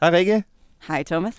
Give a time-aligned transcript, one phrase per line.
[0.00, 0.44] Hej Rikke.
[0.88, 1.34] Hej Thomas.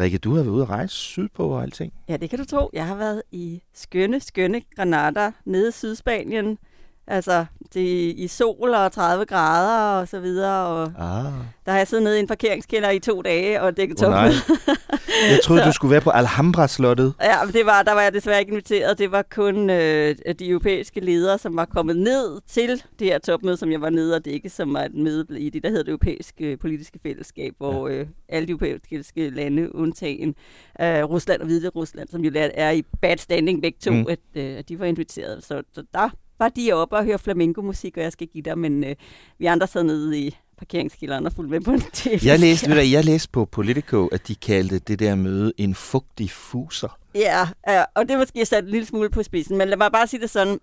[0.00, 1.92] Rikke, du har været ude at rejse sydpå og alting.
[2.08, 2.70] Ja, det kan du tro.
[2.72, 6.58] Jeg har været i skønne, skønne Granada nede i Sydspanien.
[7.06, 10.66] Altså, det er i sol og 30 grader og så videre.
[10.66, 11.32] Og Ah.
[11.66, 14.28] der har jeg siddet nede i en parkeringskælder i to dage og dækket oh, nej.
[15.30, 17.14] Jeg troede, du skulle være på Alhambra-slottet.
[17.22, 18.98] Ja, men det var, der var jeg desværre ikke inviteret.
[18.98, 23.56] Det var kun øh, de europæiske ledere, som var kommet ned til det her topmøde,
[23.56, 25.90] som jeg var nede og dække, som var et møde i det, der hedder det
[25.90, 30.34] europæiske politiske fællesskab, hvor øh, alle de europæiske lande, undtagen
[30.80, 34.06] øh, Rusland og Hvide Rusland, som jo er i bad standing begge to, Mm.
[34.08, 35.44] at, øh, at de var inviteret.
[35.44, 38.84] Så, så der var de oppe og høre flamenco-musik, og jeg skal give dig, men
[38.84, 38.96] øh,
[39.38, 42.24] vi andre sad nede i parkeringskælderen og fulgte med på en del.
[42.24, 45.74] Jeg læste, ved du, jeg læste på Politico, at de kaldte det der møde en
[45.74, 46.98] fugtig fuser.
[47.14, 49.92] Ja, ja, og det er måske sat en lille smule på spidsen, men lad mig
[49.92, 50.58] bare sige det sådan,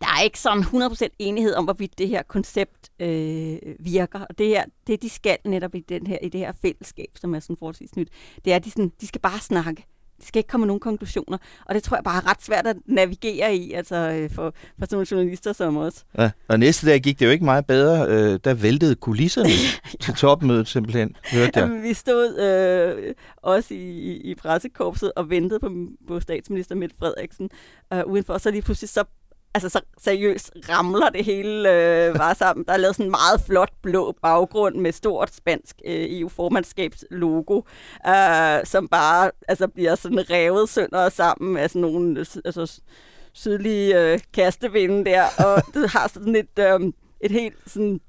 [0.00, 4.20] der er ikke sådan 100% enighed om, hvorvidt det her koncept øh, virker.
[4.20, 7.34] Og det her, det de skal netop i, den her, i det her fællesskab, som
[7.34, 8.08] er sådan forholdsvis nyt,
[8.44, 9.86] det er, at de, sådan, de skal bare snakke.
[10.22, 11.38] De skal ikke komme nogen konklusioner.
[11.66, 14.86] Og det tror jeg bare er ret svært at navigere i, altså øh, for, for
[14.86, 16.04] sådan nogle journalister som os.
[16.18, 18.06] Ja, og næste dag gik det jo ikke meget bedre.
[18.08, 19.48] Øh, der væltede kulisserne
[20.02, 21.68] til topmødet simpelthen, hørte jeg.
[21.68, 25.70] Jamen, vi stod øh, også i, i, i pressekorpset og ventede på,
[26.08, 27.50] på statsminister Mette Frederiksen
[27.92, 29.04] øh, udenfor, så lige pludselig så
[29.54, 32.64] Altså så seriøst ramler det hele øh, bare sammen.
[32.66, 37.60] Der er lavet sådan en meget flot blå baggrund med stort spansk øh, EU-formandskabslogo,
[38.08, 42.80] øh, som bare altså, bliver sådan revet sønder sammen af sådan nogle altså,
[43.32, 45.24] sydlige øh, kastevinde der.
[45.38, 48.00] Og det har sådan et, øh, et helt sådan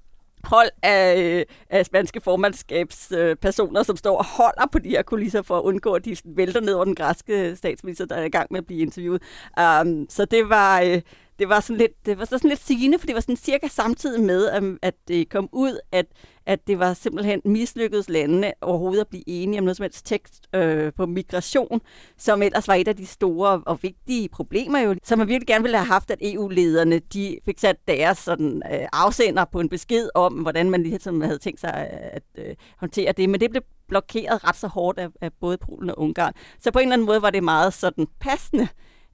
[0.43, 5.41] hold af, øh, af spanske formandskabspersoner, øh, som står og holder på de her kulisser
[5.41, 8.47] for at undgå, at de vælter ned over den græske statsminister, der er i gang
[8.51, 9.21] med at blive interviewet.
[9.59, 11.01] Um, så det var, øh,
[11.39, 13.67] det var sådan lidt, det var så sådan lidt sigende, for det var sådan cirka
[13.67, 16.05] samtidig med, øhm, at det kom ud, at,
[16.45, 20.47] at det var simpelthen mislykkedes landene overhovedet at blive enige om noget som helst tekst
[20.55, 21.81] øh, på migration,
[22.17, 25.63] som ellers var et af de store og vigtige problemer jo, som man virkelig gerne
[25.63, 30.09] ville have haft, at EU-lederne de fik sat deres sådan, øh, afsender på en besked
[30.15, 33.63] om, hvordan man ligesom havde tænkt sig øh, at øh, håndtere det, men det blev
[33.87, 36.33] blokeret ret så hårdt af, af både Polen og Ungarn.
[36.59, 38.67] Så på en eller anden måde var det meget sådan passende,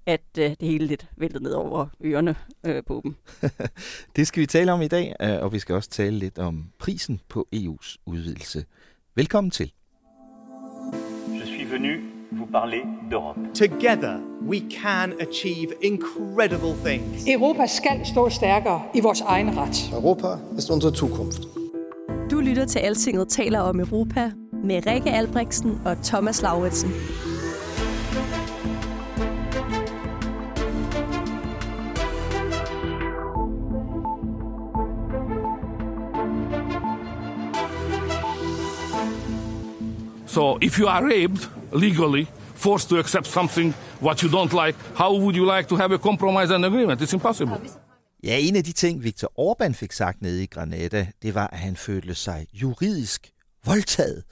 [0.06, 3.16] at øh, det hele lidt væltede ned over ørerne øh, på dem.
[4.16, 6.66] Det skal vi tale om i dag, øh, og vi skal også tale lidt om
[6.80, 8.66] prisen på EU's udvidelse.
[9.16, 9.72] Velkommen til.
[11.28, 13.54] Je suis venu vous parler d'Europe.
[13.54, 17.24] Together, we can achieve incredible things.
[17.28, 19.90] Europa skal stå stærkere i vores egen ret.
[19.94, 20.28] Europa
[20.58, 21.42] ist unsere Zukunft.
[22.32, 24.32] Du lytter til Altinget taler om Europa
[24.64, 26.90] med Rikke Albrechtsen og Thomas Lauritsen.
[40.30, 42.26] So if you are raped legally,
[42.56, 45.98] forced to accept something what you don't like, how would you like to have a
[45.98, 47.02] compromise and agreement?
[47.02, 47.58] It's impossible.
[48.24, 51.60] Ja, en af de ting, Viktor Orbán fik sagt nede i Granada, det var, at
[51.60, 53.32] han følte sig juridisk
[53.66, 54.24] voldtaget.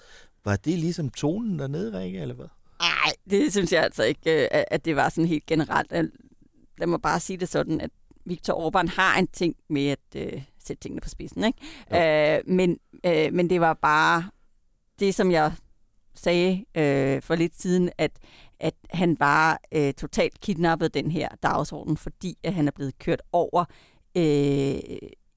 [0.45, 2.47] Var det ligesom tonen dernede, Rikke, eller hvad?
[2.79, 5.91] Nej, det synes jeg altså ikke, øh, at det var sådan helt generelt.
[6.77, 7.89] Lad mig bare sige det sådan, at
[8.25, 11.43] Viktor Orbán har en ting med at øh, sætte tingene på spidsen.
[11.43, 12.37] Ikke?
[12.37, 14.29] Øh, men, øh, men det var bare
[14.99, 15.51] det, som jeg
[16.17, 18.11] sagde øh, for lidt siden, at,
[18.59, 23.21] at han var øh, totalt kidnappet den her dagsorden, fordi at han er blevet kørt
[23.31, 23.65] over
[24.17, 24.79] øh,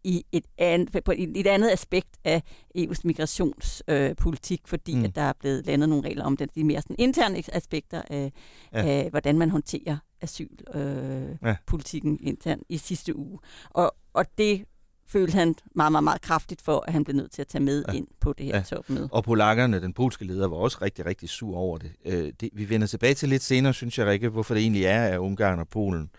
[0.04, 2.42] i et, andet, på et, et andet aspekt af
[2.78, 5.04] EU's migrationspolitik, øh, fordi Mm.
[5.04, 6.54] at der er blevet landet nogle regler om det.
[6.54, 8.32] De mere sådan interne aspekter af,
[8.72, 8.86] Ja.
[8.86, 12.28] af hvordan man håndterer asylpolitikken øh, Ja.
[12.30, 13.38] internt i sidste uge.
[13.70, 14.64] Og, og det
[15.12, 17.84] følte han meget, meget, meget kraftigt for, at han blev nødt til at tage med
[17.88, 17.92] Ja.
[17.92, 18.62] ind på det her ja.
[18.62, 19.08] topmøde.
[19.12, 21.92] Og polakkerne, den polske leder, var også rigtig, rigtig sur over det.
[22.04, 22.50] Øh, det.
[22.52, 25.58] Vi vender tilbage til lidt senere, synes jeg, Rikke, hvorfor det egentlig er, at Ungarn
[25.58, 26.10] og Polen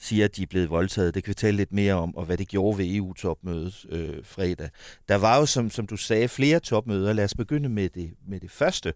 [0.00, 1.14] siger, at de er blevet voldtaget.
[1.14, 4.68] Det kan vi tale lidt mere om, og hvad det gjorde ved EU-topmødet øh, fredag.
[5.08, 7.12] Der var jo, som, som du sagde, flere topmøder.
[7.12, 8.92] Lad os begynde med det, med det første.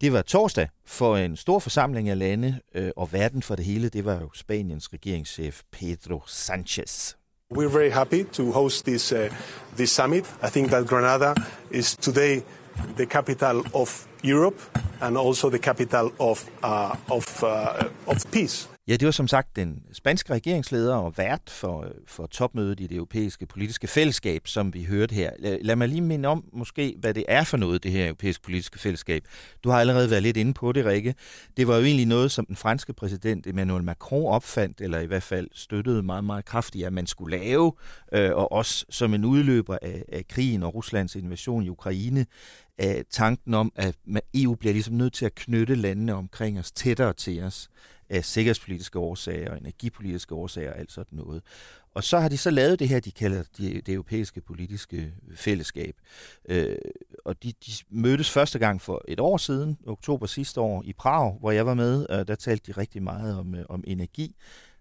[0.00, 3.88] Det var torsdag for en stor forsamling af lande, øh, og verden for det hele,
[3.88, 7.16] det var jo Spaniens regeringschef Pedro Sanchez.
[7.50, 9.28] We're very happy to host this uh,
[9.76, 10.24] this summit.
[10.42, 11.34] I think that Granada
[11.70, 12.42] is today
[12.96, 14.58] the capital of Europe
[15.00, 18.66] and also the capital of uh, of uh, of peace.
[18.88, 22.86] Ja, det var som sagt den spanske regeringsleder og vært for, øh, for topmødet i
[22.86, 25.30] det europæiske politiske fællesskab, som vi hørte her.
[25.62, 28.78] Lad mig lige minde om måske, hvad det er for noget, det her europæiske politiske
[28.78, 29.22] fællesskab.
[29.64, 31.14] Du har allerede været lidt inde på det, Rikke.
[31.56, 35.22] Det var jo egentlig noget, som den franske præsident Emmanuel Macron opfandt, eller i hvert
[35.22, 37.72] fald støttede meget, meget kraftigt, at man skulle lave,
[38.12, 42.26] øh, og også som en udløber af, af krigen og Ruslands invasion i Ukraine,
[42.78, 43.96] af tanken om, at
[44.34, 47.68] EU bliver ligesom nødt til at knytte landene omkring os tættere til os
[48.10, 51.42] af sikkerhedspolitiske årsager og energipolitiske årsager og alt sådan noget.
[51.94, 55.94] Og så har de så lavet det her, de kalder det, det europæiske politiske fællesskab.
[56.48, 56.76] Øh,
[57.24, 61.36] og de, de mødtes første gang for et år siden, oktober sidste år, i Prag,
[61.40, 62.06] hvor jeg var med.
[62.06, 64.36] Og der talte de rigtig meget om, øh, om energi.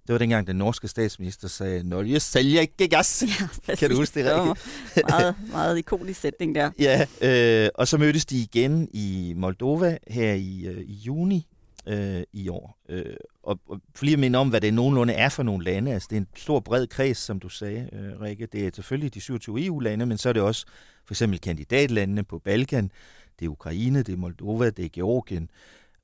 [0.07, 3.23] Det var dengang, den norske statsminister sagde, Norge sælger ikke gas.
[3.67, 4.61] Ja, kan du huske det, Rikke?
[5.09, 6.71] meget, meget ikonisk sætning der.
[6.79, 11.47] Ja, øh, og så mødtes de igen i Moldova her i, øh, i juni
[11.85, 12.77] øh, i år.
[12.89, 15.93] Øh, og, og for lige at minde om, hvad det nogenlunde er for nogle lande.
[15.93, 18.45] Altså, det er en stor, bred kreds, som du sagde, øh, Rikke.
[18.45, 20.65] Det er selvfølgelig de 27 EU-lande, men så er det også
[21.05, 22.91] for eksempel kandidatlandene på Balkan.
[23.39, 25.49] Det er Ukraine, det er Moldova, det er Georgien,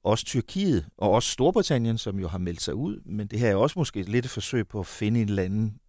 [0.03, 3.01] også Tyrkiet og også Storbritannien, som jo har meldt sig ud.
[3.05, 5.79] Men det her er også måske lidt et forsøg på at finde en eller anden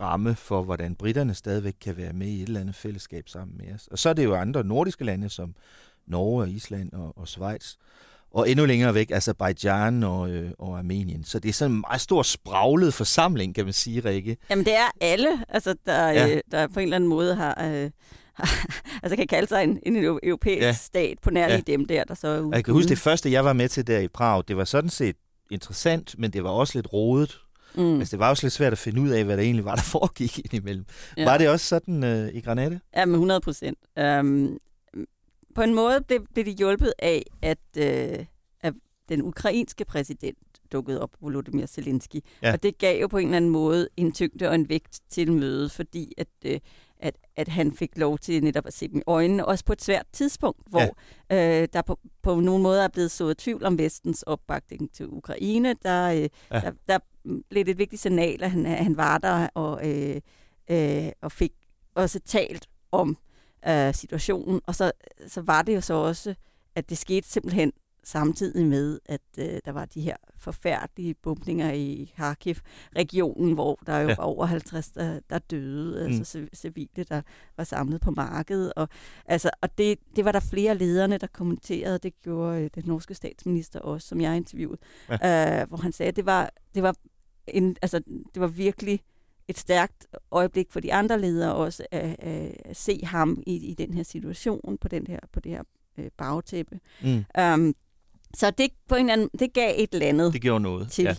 [0.00, 3.74] ramme for, hvordan britterne stadigvæk kan være med i et eller andet fællesskab sammen med
[3.74, 3.86] os.
[3.86, 5.54] Og så er det jo andre nordiske lande, som
[6.06, 7.74] Norge og Island og, og Schweiz
[8.34, 11.24] og endnu længere væk Azerbaijan og, øh, og Armenien.
[11.24, 14.36] Så det er sådan en meget stor spraglet forsamling, kan man sige, Rikke.
[14.50, 16.28] Jamen det er alle, altså, der, ja.
[16.28, 17.64] øh, der på en eller anden måde har...
[17.64, 17.90] Øh
[19.02, 20.72] altså kan kalde sig en, en europæisk ja.
[20.72, 21.60] stat på nær ja.
[21.66, 22.56] dem der, der så er ude.
[22.56, 24.90] Jeg kan huske det første, jeg var med til der i Prag, det var sådan
[24.90, 25.16] set
[25.50, 27.40] interessant, men det var også lidt rodet.
[27.74, 27.98] Mm.
[27.98, 29.82] Altså, det var også lidt svært at finde ud af, hvad der egentlig var, der
[29.82, 30.84] foregik indimellem.
[31.16, 31.24] Ja.
[31.24, 32.78] Var det også sådan øh, i Granada?
[32.96, 33.78] Ja, med 100 procent.
[34.00, 34.58] Um,
[35.60, 38.26] på en måde blev, blev de hjulpet af, at, øh,
[38.60, 38.74] at
[39.08, 40.38] den ukrainske præsident
[40.72, 42.16] dukkede op, Volodymyr Zelensky.
[42.42, 42.52] Ja.
[42.52, 45.32] Og det gav jo på en eller anden måde en tyngde og en vægt til
[45.32, 46.60] mødet, fordi at, øh,
[46.98, 49.82] at, at han fik lov til netop at se dem i øjnene, også på et
[49.82, 50.96] svært tidspunkt, hvor
[51.30, 51.62] ja.
[51.62, 55.74] øh, der på, på nogle måder er blevet sået tvivl om vestens opbakning til Ukraine.
[55.82, 56.60] Der, øh, ja.
[56.60, 56.98] der, der
[57.50, 60.20] blev et vigtigt signal, at han, at han var der og, øh,
[60.70, 61.52] øh, og fik
[61.94, 63.16] også talt om
[63.68, 64.60] øh, situationen.
[64.66, 64.92] Og så,
[65.26, 66.34] så var det jo så også,
[66.74, 67.72] at det skete simpelthen
[68.04, 74.08] samtidig med, at øh, der var de her forfærdelige bumpninger i Kharkiv-regionen, hvor der jo
[74.08, 74.14] ja.
[74.14, 76.14] var over 50, der, der døde, mm.
[76.14, 77.22] altså civile, der
[77.56, 78.72] var samlet på markedet.
[78.76, 78.88] Og,
[79.26, 83.14] altså, og det, det var der flere lederne, der kommenterede, det gjorde øh, den norske
[83.14, 84.78] statsminister også, som jeg interviewede,
[85.08, 85.60] ja.
[85.60, 86.94] øh, hvor han sagde, at det var, det var,
[87.48, 87.98] en, altså,
[88.34, 89.00] det var virkelig
[89.50, 93.94] et stærkt øjeblik for de andre ledere også at, at se ham i, i den
[93.94, 95.62] her situation på den her på det her
[95.98, 96.80] øh, bagtæppe.
[97.02, 97.24] Mm.
[97.40, 97.74] Um,
[98.34, 100.90] så det på en anden, det gav et eller andet det gjorde noget.
[100.90, 101.14] til ja.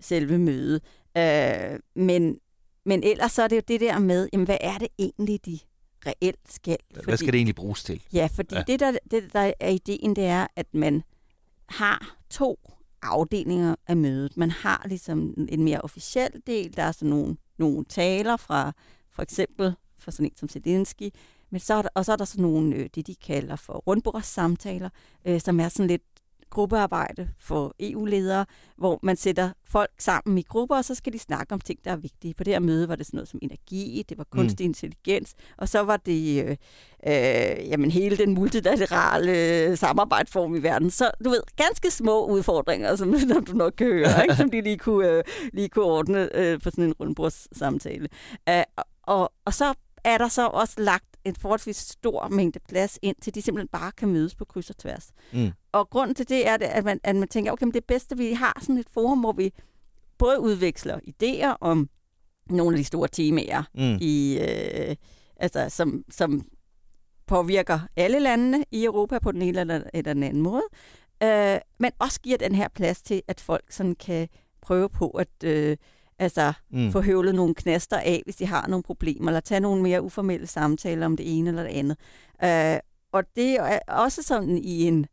[0.00, 0.82] selve mødet.
[1.18, 2.38] Uh, men
[2.86, 5.58] men ellers så er det jo det der med, jamen, hvad er det egentlig, de
[6.06, 6.76] reelt skal?
[6.94, 8.02] Fordi, hvad skal det egentlig bruges til?
[8.12, 8.62] Ja, fordi ja.
[8.66, 11.02] Det, der, det, der er ideen, det er, at man
[11.68, 12.58] har to
[13.02, 14.36] afdelinger af mødet.
[14.36, 18.72] Man har ligesom en mere officiel del, der er sådan nogle nogle taler fra
[19.10, 21.10] for eksempel for sådan en som Zelensky,
[21.50, 23.72] men så er der, og så er der sådan nogle, øh, det de kalder for
[23.72, 24.88] rundbordssamtaler,
[25.24, 26.02] øh, som er sådan lidt
[26.54, 28.46] gruppearbejde for EU-ledere,
[28.76, 31.90] hvor man sætter folk sammen i grupper, og så skal de snakke om ting, der
[31.90, 32.34] er vigtige.
[32.34, 34.70] På det her møde var det sådan noget som energi, det var kunstig mm.
[34.70, 36.56] intelligens, og så var det øh,
[37.06, 40.90] øh, jamen, hele den multilaterale øh, samarbejdsform i verden.
[40.90, 44.36] Så du ved, ganske små udfordringer, som, som du nok kan høre, ikke?
[44.36, 48.08] som de lige kunne, øh, lige kunne ordne øh, på sådan en rundbordssamtale.
[48.50, 53.16] Uh, og, og så er der så også lagt en forholdsvis stor mængde plads ind,
[53.22, 55.10] til de simpelthen bare kan mødes på kryds og tværs.
[55.32, 55.50] Mm.
[55.72, 58.32] Og grunden til det er, at, man, at man tænker, okay, men det bedste, vi
[58.32, 59.52] har sådan et forum, hvor vi
[60.18, 61.88] både udveksler idéer om
[62.50, 63.98] nogle af de store temaer, mm.
[64.00, 64.96] i, øh,
[65.36, 66.42] altså, som, som
[67.26, 70.62] påvirker alle landene i Europa på den ene eller, eller den anden måde,
[71.22, 74.28] øh, men også giver den her plads til, at folk sådan kan
[74.62, 75.76] prøve på at øh,
[76.18, 76.92] Altså mm.
[76.92, 80.46] få høvlet nogle knaster af, hvis de har nogle problemer, eller tage nogle mere uformelle
[80.46, 81.96] samtaler om det ene eller det andet.
[82.42, 82.80] Uh,
[83.12, 85.06] og det er også sådan i en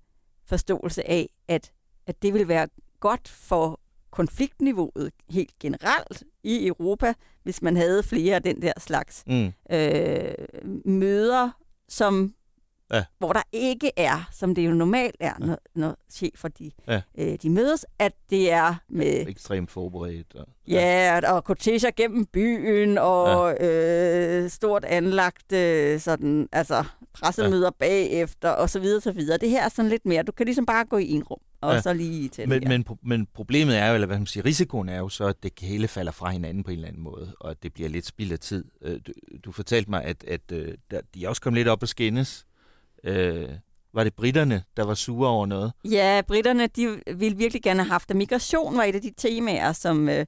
[0.46, 1.72] forståelse af, at,
[2.08, 2.68] at det vil være
[3.00, 3.80] godt for
[4.12, 9.52] konfliktniveauet helt generelt i Europa, hvis man havde flere af den der slags mm.
[9.72, 10.34] øh,
[10.86, 11.50] møder,
[11.90, 12.34] som
[12.94, 13.04] Ja.
[13.20, 17.02] hvor der ikke er, som det jo normalt er, når, når chefer de, Ja.
[17.18, 20.36] øh, de mødes, at det er med Ekstremt forberedt.
[20.36, 24.40] Og, Ja, og korteger gennem byen, og ja.
[24.44, 26.84] øh, stort anlagt øh, sådan, altså,
[27.14, 27.70] pressemøder ja.
[27.80, 29.38] bagefter, og så videre, så videre.
[29.38, 31.70] Det her er sådan lidt mere, du kan ligesom bare gå i en rum, og
[31.70, 31.76] Ja.
[31.76, 31.82] ja.
[31.82, 34.90] så lige til Men, men, pro- men problemet er jo, eller hvad man siger, risikoen
[34.90, 37.64] er jo så, at det hele falder fra hinanden på en eller anden måde, og
[37.64, 38.66] det bliver lidt spild af tid.
[38.82, 39.12] Øh, Du,
[39.46, 42.46] du fortalte mig, at, at øh, der, de også kom lidt op og skændes.
[43.04, 43.50] Øh,
[43.94, 45.72] var det britterne, der var sure over noget?
[45.92, 48.18] Ja, britterne, de ville virkelig gerne have haft det.
[48.18, 50.26] Migration var et af de temaer, som, øh,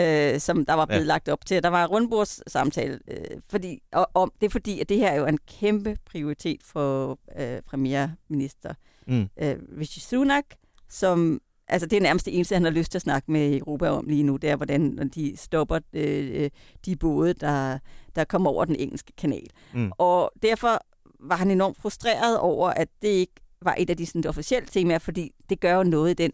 [0.00, 1.06] øh, som der var blevet Ja.
[1.06, 1.62] lagt op til.
[1.62, 3.18] Der var en rundbordssamtale, øh,
[3.50, 7.18] fordi, og, om, det er fordi, at det her er jo en kæmpe prioritet for
[7.38, 8.74] øh, premierminister
[9.08, 9.28] Mm.
[9.42, 10.44] øh, Rishi Sunak,
[10.88, 13.88] som altså det er nærmest det eneste, han har lyst til at snakke med Europa
[13.88, 16.50] om lige nu, det er, hvordan de stopper øh,
[16.86, 17.78] de både, der,
[18.16, 19.46] der kommer over den engelske kanal.
[19.74, 19.92] Mm.
[19.98, 20.80] Og derfor
[21.28, 24.98] var han enormt frustreret over, at det ikke var et af de sådan, officielle temaer,
[24.98, 26.32] fordi det gør jo noget i den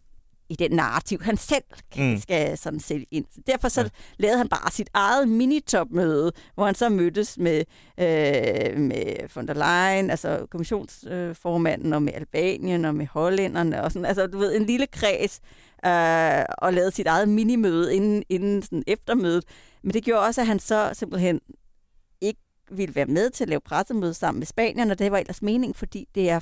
[0.48, 1.62] i den narrativ, han selv
[1.96, 2.18] Mm.
[2.18, 3.24] skal sådan sælge ind.
[3.46, 3.88] Derfor så ja.
[4.18, 7.58] lavede han bare sit eget minitopmøde, hvor han så mødtes med,
[7.98, 14.06] øh, med von der Leyen, altså kommissionsformanden, og med Albanien, og med hollænderne, og sådan,
[14.06, 15.40] altså du ved, en lille kreds,
[15.86, 19.44] øh, og lavede sit eget minimøde inden, inden sådan eftermødet.
[19.82, 21.40] Men det gjorde også, at han så simpelthen
[22.76, 25.76] ville være med til at lave pressemøde sammen med Spanien, og det var ellers mening,
[25.76, 26.40] fordi det er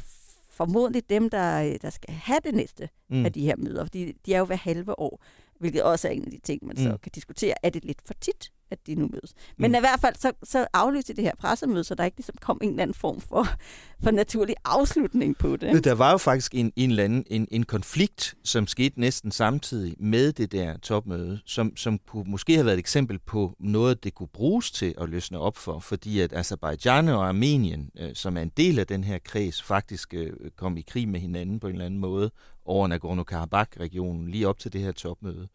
[0.50, 3.24] formodentlig dem, der, der skal have det næste Mm.
[3.24, 5.22] af de her møder, fordi de er jo hver halve år,
[5.58, 6.98] hvilket også er en af de ting, man så Mm.
[6.98, 7.54] kan diskutere.
[7.62, 9.34] Er det lidt for tit, at de nu mødes?
[9.58, 9.74] Men Mm.
[9.74, 12.58] i hvert fald, så, så aflyste de det her pressemøde, så der ikke ligesom kom
[12.62, 13.46] en eller anden form for,
[14.04, 15.84] for naturlig afslutning på det.
[15.84, 19.94] Der var jo faktisk en, en eller anden en, en konflikt, som skete næsten samtidig
[19.98, 24.14] med det der topmøde, som, som kunne måske have været et eksempel på noget, det
[24.14, 28.42] kunne bruges til at løsne op for, fordi at Azerbaijan og Armenien, øh, som er
[28.42, 31.72] en del af den her kreds, faktisk øh, kom i krig med hinanden på en
[31.72, 32.30] eller anden måde
[32.64, 35.48] over Nagorno-Karabakh-regionen lige op til det her topmøde.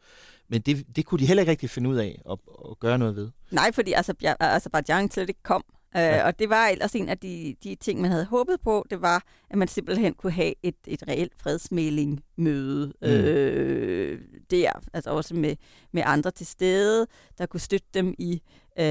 [0.50, 2.38] Men det, det kunne de heller ikke rigtig finde ud af at,
[2.72, 3.32] at gøre noget ved.
[3.52, 5.64] Nej, fordi Azerbaijan Azerbaijan slet ikke kom.
[5.70, 6.26] Øh, Ja.
[6.28, 9.24] Og det var ellers en af de, de ting, man havde håbet på, det var,
[9.50, 13.08] at man simpelthen kunne have et, et reelt fredsmæling-møde Mm.
[13.08, 14.20] øh,
[14.52, 15.56] der, altså også med,
[15.94, 18.34] med andre til stede, der kunne støtte dem i
[18.80, 18.86] øh,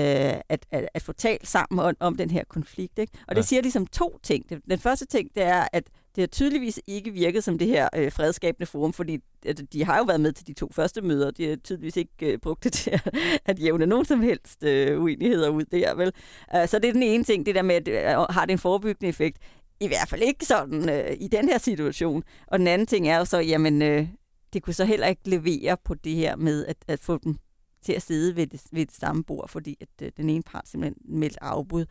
[0.49, 2.99] at, at, at få talt sammen om, om den her konflikt.
[2.99, 3.13] Ikke?
[3.29, 3.47] Og det Ja.
[3.47, 4.49] siger ligesom to ting.
[4.49, 5.85] Det- Den første ting, det er, at
[6.17, 9.99] det har tydeligvis ikke virket som det her øh, fredskabende forum, fordi at de har
[9.99, 12.73] jo været med til de to første møder, de har tydeligvis ikke øh, brugt det
[12.73, 16.13] til at, at jævne nogen som helst øh, uenigheder ud der, vel?
[16.55, 18.59] Uh, så det er den ene ting, det der med, at øh, har det en
[18.59, 19.39] forebyggende effekt?
[19.81, 22.23] I hvert fald ikke sådan øh, i den her situation.
[22.47, 24.09] Og den anden ting er jo så, jamen, øh,
[24.53, 27.37] det kunne så heller ikke levere på det her med at, at få dem
[27.83, 30.69] til at sidde ved det, ved det samme bord, fordi at øh, den ene part
[30.69, 31.87] simpelthen meldte afbud.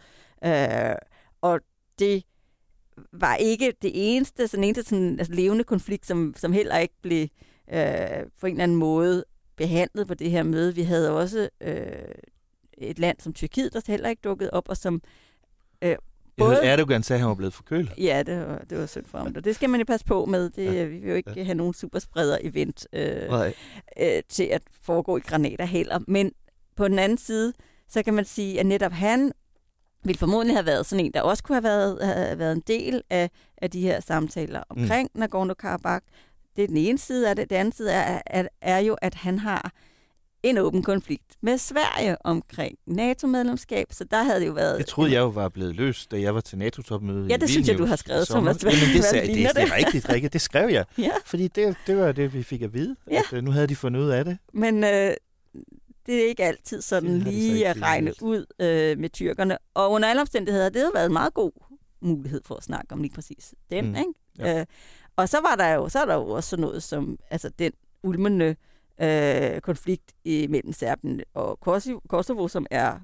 [0.45, 0.95] Øh,
[1.41, 1.59] og
[1.99, 2.23] det
[3.13, 7.27] var ikke det eneste, sådan eneste sådan, altså, levende konflikt, som, som heller ikke blev
[7.73, 7.79] øh,
[8.39, 9.23] på en eller anden måde
[9.55, 10.75] behandlet på det her møde.
[10.75, 11.75] Vi havde også øh,
[12.77, 15.01] et land som Tyrkiet, der heller ikke dukkede op, og som
[15.81, 15.95] øh,
[16.37, 17.91] Jeg hørte Erdogan sagde, at han var blevet forkølet.
[17.97, 19.33] Ja, det var, det var synd for ham.
[19.35, 20.49] Og det skal man jo passe på med.
[20.49, 20.83] Det, ja.
[20.85, 21.43] Vi vil jo ikke ja.
[21.43, 23.53] have nogen superspreder-event øh, Nej.
[23.99, 25.99] øh, til at foregå i granater heller.
[26.07, 26.31] Men
[26.75, 27.53] på den anden side,
[27.87, 29.31] så kan man sige, at netop han
[30.03, 33.01] ville formodentlig have været sådan en, der også kunne have været, have været en del
[33.09, 35.23] af, af de her samtaler omkring mm.
[35.23, 36.05] Nagorno-Karabakh.
[36.55, 37.49] Det er den ene side af det.
[37.49, 39.71] Den anden side er, er, er jo, at han har
[40.43, 44.77] en åben konflikt med Sverige omkring NATO-medlemskab, så der havde det jo været...
[44.77, 47.67] Det troede jeg jo var blevet løst, da jeg var til NATO-topmødet Ja, det synes
[47.67, 48.27] jeg, du har skrevet.
[48.27, 48.63] Thomas.
[48.63, 50.33] Jamen, det, sagde, det, det, det er rigtigt, rigtigt.
[50.33, 50.85] Det skrev jeg.
[50.97, 51.09] Ja.
[51.25, 53.17] Fordi det, det var det, vi fik at vide, Ja.
[53.31, 54.37] at øh, nu havde de fundet ud af det.
[54.53, 55.13] Men øh,
[56.05, 59.57] det er ikke altid sådan Det lige at regne lige ud øh, med tyrkerne.
[59.73, 61.51] Og under alle omstændigheder, det har været en meget god
[62.01, 63.85] mulighed for at snakke om lige præcis den.
[63.89, 63.95] Mm.
[63.95, 64.13] Ikke?
[64.39, 64.59] Ja.
[64.59, 64.65] Øh,
[65.15, 67.71] og så var der jo så er der jo også sådan noget som altså den
[68.03, 68.55] ulmende
[69.01, 71.59] øh, konflikt i, mellem Serbien og
[72.09, 72.99] Kosovo, som er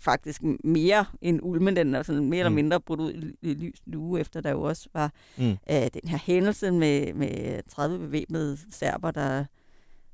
[0.00, 2.32] faktisk mere end ulmen, den er sådan mere mm.
[2.32, 5.50] eller mindre brudt ud i, i lys nu, efter der jo også var Mm.
[5.50, 9.44] øh, den her hændelse med, med 30 bevæbnede serber, der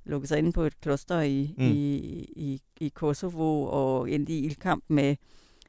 [0.07, 1.65] lukkede sig inde på et kloster i, Mm.
[1.65, 1.95] i,
[2.37, 5.17] i, i Kosovo og endte i ildkamp med,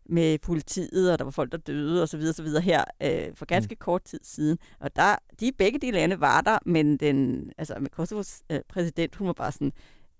[0.09, 3.35] med politiet, og der var folk, der døde og så videre, så videre her øh,
[3.35, 3.79] for ganske mm.
[3.79, 4.57] kort tid siden.
[4.79, 9.15] Og der, de begge de lande var der, men den, altså med Kosovos øh, præsident,
[9.15, 9.71] hun var bare sådan,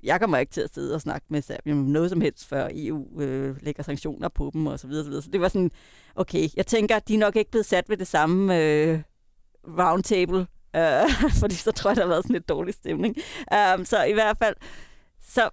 [0.04, 2.70] jeg kommer ikke til at sidde og snakke med Serbien om noget som helst, før
[2.74, 5.24] EU øh, lægger sanktioner på dem og så videre, så videre.
[5.24, 5.72] Så det var sådan,
[6.16, 9.00] okay, jeg tænker, de er nok ikke blevet sat ved det samme øh,
[9.68, 13.16] roundtable, øh, fordi så tror jeg, der har været sådan lidt dårlig stemning.
[13.76, 14.56] Um, så i hvert fald,
[15.28, 15.50] så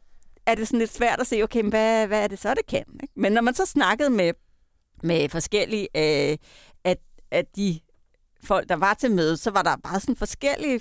[0.47, 2.85] er det sådan lidt svært at se, okay, hvad, hvad er det så, det kan?
[3.03, 3.13] Ikke?
[3.17, 4.33] Men når man så snakkede med,
[5.03, 6.39] med forskellige, øh,
[6.85, 6.99] at
[7.33, 7.81] at de
[8.45, 10.81] folk, der var til mødet, så var der bare sådan forskellige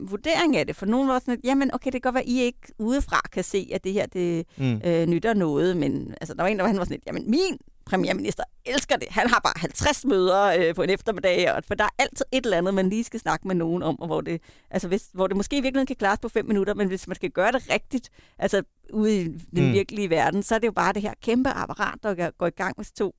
[0.00, 0.76] vurdering af det.
[0.76, 3.20] For nogen var sådan, at jamen okay, det kan godt være, at I ikke udefra
[3.32, 4.80] kan se, at det her det, mm.
[4.84, 5.76] øh, nytter noget.
[5.76, 8.96] Men altså, der var en, der var, han var sådan lidt, jamen min premierminister elsker
[8.96, 9.08] det.
[9.10, 12.44] Han har bare 50 møder øh, på en eftermiddag, og, for der er altid et
[12.44, 15.26] eller andet, man lige skal snakke med nogen om, og hvor det, altså hvis, hvor
[15.26, 17.70] det måske i virkeligheden kan klares på fem minutter, men hvis man skal gøre det
[17.70, 18.62] rigtigt, altså
[18.92, 19.72] ude i den mm.
[19.72, 22.76] virkelige verden, så er det jo bare det her kæmpe apparat, der går i gang,
[22.76, 23.14] hvis to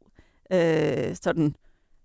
[0.52, 1.56] øh, sådan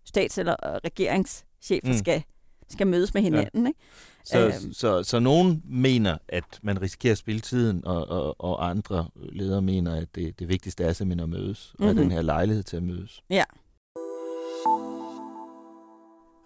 [0.04, 1.98] stats- eller regeringschefer mm.
[1.98, 2.22] skal
[2.70, 3.62] skal mødes med hinanden.
[3.62, 3.68] Ja.
[3.68, 3.80] Ikke?
[4.24, 4.72] Så, øhm.
[4.72, 9.62] så, så nogen mener, at man risikerer at spille tiden, og, og, og andre ledere
[9.62, 11.88] mener, at det, det vigtigste er simpelthen at mødes, mm-hmm.
[11.88, 13.22] og den her lejlighed til at mødes.
[13.30, 13.44] Ja.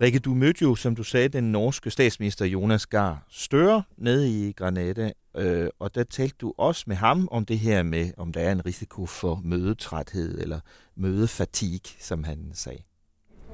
[0.01, 4.53] Rikke, du mødte jo, som du sagde, den norske statsminister Jonas Gahr Støre nede i
[4.53, 8.41] Granada, øh, og der talte du også med ham om det her med, om der
[8.41, 10.61] er en risiko for mødetræthed eller
[10.97, 12.83] mødefatig, som han sagde.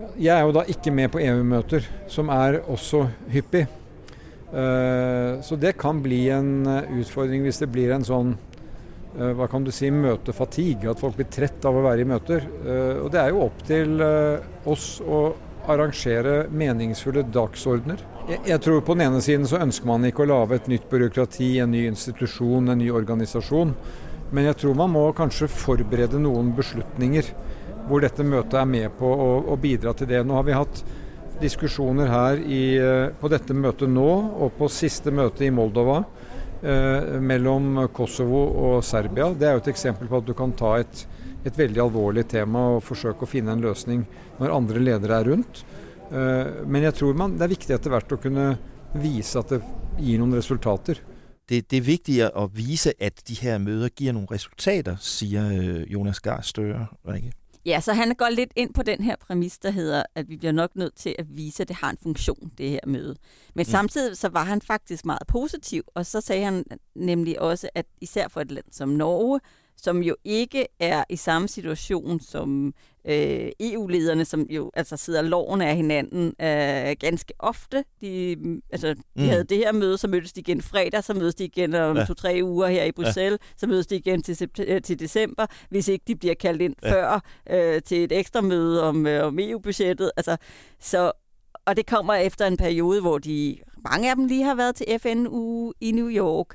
[0.00, 3.02] Jeg er jo da ikke med på EU-møter, som er også
[3.32, 3.66] hyppig.
[4.50, 9.46] Eh, så det kan bli en eh, utfordring hvis det blir en sånn eh, hva
[9.50, 12.48] kan du si, møtefatigue, at folk blir trett av å være i møter.
[12.64, 14.00] Eh, og det er jo opp til
[14.72, 15.20] oss å
[15.70, 18.00] arrangere meningsfulle dagsordener.
[18.48, 21.52] Jeg tror på den ene siden så ønsker man ikke å lage et nytt byråkrati,
[21.60, 23.76] en ny institusjon, en ny organisasjon.
[24.32, 27.30] Men jeg tror man må kanskje forberede noen beslutninger
[27.90, 30.22] hvor dette møtet er med på å, å bidra til det.
[30.26, 30.82] Nå har vi hatt
[31.40, 34.08] diskusjoner her i, eh, på dette møtet nå
[34.44, 36.02] og på siste møte i Moldova
[36.62, 39.30] eh, mellom Kosovo og Serbia.
[39.34, 41.04] Det er jo et eksempel på at du kan ta et,
[41.44, 44.04] et veldig alvorlig tema og forsøke å finne en løsning
[44.40, 45.64] når andre ledere er rundt.
[46.10, 48.50] Eh, men jeg tror man, det er viktig etter hvert å kunne
[49.00, 49.62] vise at det
[50.00, 51.00] gir noen resultater.
[51.50, 55.92] Det, det er vigtigt at vise, at de her møder giver nogle resultater, siger øh,
[55.92, 57.39] Jonas Gahr Støre, Rikke.
[57.66, 60.52] Ja, så han går lidt ind på den her præmis, der hedder, at vi bliver
[60.52, 63.16] nok nødt til at vise, at det har en funktion, det her møde.
[63.54, 63.70] Men mm.
[63.70, 66.64] samtidig så var han faktisk meget positiv, og så sagde han
[66.94, 69.40] nemlig også, at især for et land som Norge,
[69.76, 75.60] som jo ikke er i samme situation som øh, EU-lederne, som jo altså sidder loven
[75.60, 77.84] af hinanden øh, ganske ofte.
[78.00, 78.36] De,
[78.70, 79.28] altså, de mm.
[79.28, 82.04] havde det her møde, så mødtes de igen fredag, så mødes de igen om ja.
[82.04, 83.54] to-tre uger her i Bruxelles, ja.
[83.56, 86.92] så mødes de igen til, øh, til december, hvis ikke de bliver kaldt ind ja.
[86.92, 87.20] før
[87.50, 90.10] øh, til et ekstra møde om, øh, om EU-budgettet.
[90.16, 90.36] Altså,
[90.80, 91.12] så,
[91.66, 93.58] og det kommer efter en periode, hvor de
[93.90, 96.46] mange af dem lige har været til FN-uge i New York,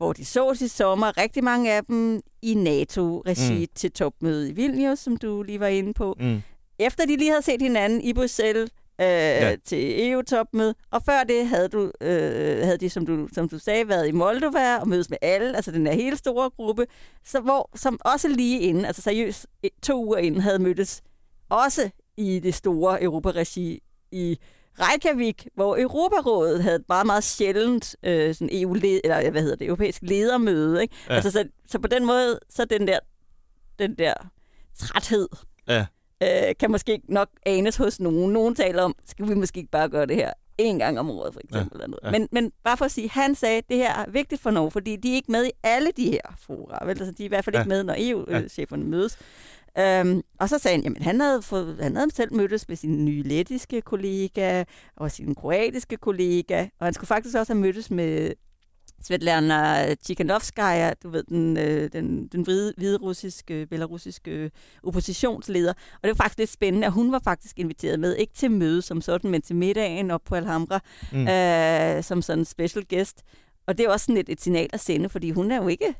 [0.00, 3.66] hvor de så i sommer, rigtig mange af dem i NATO-regi mm.
[3.74, 6.16] til topmødet i Vilnius, som du lige var inde på.
[6.20, 6.42] Mm.
[6.78, 9.56] Efter de lige havde set hinanden i Bruxelles øh, ja.
[9.64, 13.88] til EU-topmødet, og før det havde, du, øh, havde de, som du, som du sagde,
[13.88, 16.86] været i Moldova og mødes med alle, altså den her hele store gruppe,
[17.24, 19.46] så hvor, som også lige inden, altså seriøst
[19.82, 21.02] to uger inden, havde mødtes
[21.48, 23.82] også i det store Europaregi
[24.12, 24.38] i
[24.78, 29.66] Reykjavik, hvor Europarådet havde et meget, meget sjældent øh, sådan EU eller hvad hedder det,
[29.66, 30.82] europæisk ledermøde.
[30.82, 30.94] Ikke?
[31.08, 31.14] Ja.
[31.14, 32.98] Altså, så, så på den måde, så den der,
[33.78, 34.14] den der
[34.78, 35.28] træthed,
[35.68, 35.86] ja.
[36.22, 38.32] øh, kan måske nok anes hos nogen.
[38.32, 41.32] Nogen taler om, skal vi måske ikke bare gøre det her en gang om året,
[41.34, 41.78] for eksempel.
[41.78, 41.84] Ja.
[41.84, 42.04] Eller noget.
[42.04, 42.18] Ja.
[42.18, 44.70] Men, men bare for at sige, han sagde, at det her er vigtigt for Norge,
[44.70, 46.84] fordi de er ikke med i alle de her fora.
[46.84, 46.90] Vel?
[46.90, 47.60] Altså, de er i hvert fald ja.
[47.60, 49.18] ikke med, når EU-cheferne mødes.
[49.78, 53.04] Øhm, og så sagde han, jamen han havde, fået, han havde selv mødtes med sin
[53.04, 54.64] nye lettiske kollega
[54.96, 58.32] og sin kroatiske kollega, og han skulle faktisk også have mødtes med
[59.02, 64.50] Svetlana Tikhanovskaya, du ved, den, øh, den, den hvide, hvide russiske, belarusiske
[64.82, 65.72] oppositionsleder.
[65.72, 68.82] Og det var faktisk lidt spændende, at hun var faktisk inviteret med, ikke til møde
[68.82, 70.80] som sådan, men til middagen op på Alhambra,
[71.12, 71.28] mm.
[71.28, 73.22] øh, som sådan en special guest.
[73.66, 75.94] Og det er også sådan et, et signal at sende, fordi hun er jo ikke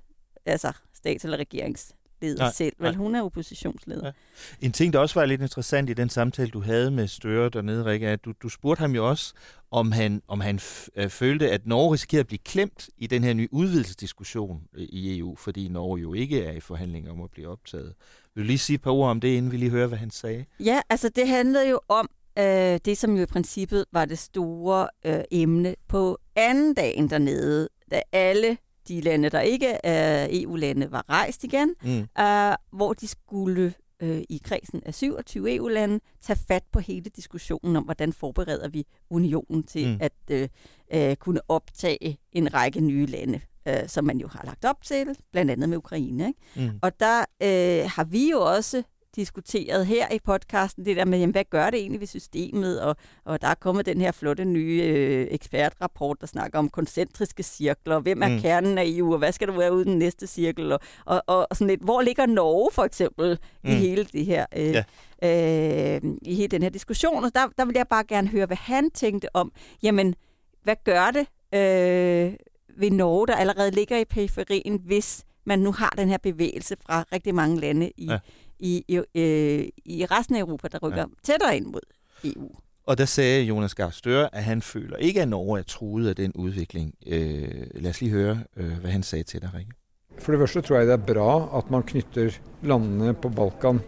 [0.47, 2.77] altså, stats- eller regerings leder nej, selv.
[2.79, 4.07] Vel, hun er oppositionsleder.
[4.07, 4.13] Ja.
[4.61, 7.85] En ting, der også var lidt interessant i den samtale, du havde med Støre dernede,
[7.85, 9.35] Rikke, er, at du, du spurgte ham jo også,
[9.71, 10.61] om han, om han
[10.97, 15.37] øh, følte, at Norge risikerer at blive klemt i den her nye udvidelsesdiskussion i EU,
[15.37, 17.95] fordi Norge jo ikke er i forhandlinger om at blive optaget.
[18.35, 20.11] Vil du lige sige et par ord om det, inden vi lige hører, hvad han
[20.11, 20.45] sagde?
[20.61, 24.89] Ja, altså det handlede jo om, øh, det som jo i princippet var det store
[25.07, 28.57] øh, emne på anden dagen dernede, da alle
[28.89, 31.99] de lande, der ikke er EU-lande, var rejst igen, mm.
[31.99, 37.77] uh, hvor de skulle uh, i kredsen af 27 EU-lande tage fat på hele diskussionen
[37.77, 39.99] om, hvordan forbereder vi unionen til mm.
[40.01, 44.65] at uh, uh, kunne optage en række nye lande, uh, som man jo har lagt
[44.65, 46.27] op til, blandt andet med Ukraine.
[46.27, 46.71] Ikke?
[46.71, 46.79] Mm.
[46.83, 48.83] Og der uh, har vi jo også
[49.17, 52.97] diskuteret her i podcasten, det der med, jamen, hvad gør det egentlig ved systemet, og,
[53.25, 57.95] og der er kommet den her flotte nye øh, ekspertrapport, der snakker om koncentriske cirkler,
[57.95, 58.41] og hvem er mm.
[58.41, 61.23] kernen af EU, og hvad skal der være ude i den næste cirkel, og, og,
[61.27, 63.71] og sådan lidt, hvor ligger Norge for eksempel mm.
[63.71, 64.75] i hele det her, øh,
[65.23, 65.95] ja.
[65.95, 68.57] øh, i hele den her diskussion, og der, der vil jeg bare gerne høre, hvad
[68.57, 70.15] han tænkte om, jamen,
[70.63, 72.35] hvad gør det øh,
[72.79, 77.05] ved Norge, der allerede ligger i periferien, hvis man nu har den her bevægelse fra
[77.13, 78.19] rigtig mange lande i, ja.
[78.61, 81.05] I, i, øh, i resten af Europa, der rykker ja.
[81.23, 81.81] tættere ind mod
[82.25, 82.51] EU.
[82.87, 86.17] Og der sagde Jonas Gahr Støre, at han føler ikke, at Norge er truet af
[86.17, 86.95] den udvikling.
[87.07, 89.73] Øh, lad os lige høre, øh, hvad han sagde til dig, Rikke.
[90.19, 92.31] For det første tror jeg, det er bra, at man knytter
[92.63, 93.81] landene på Balkan,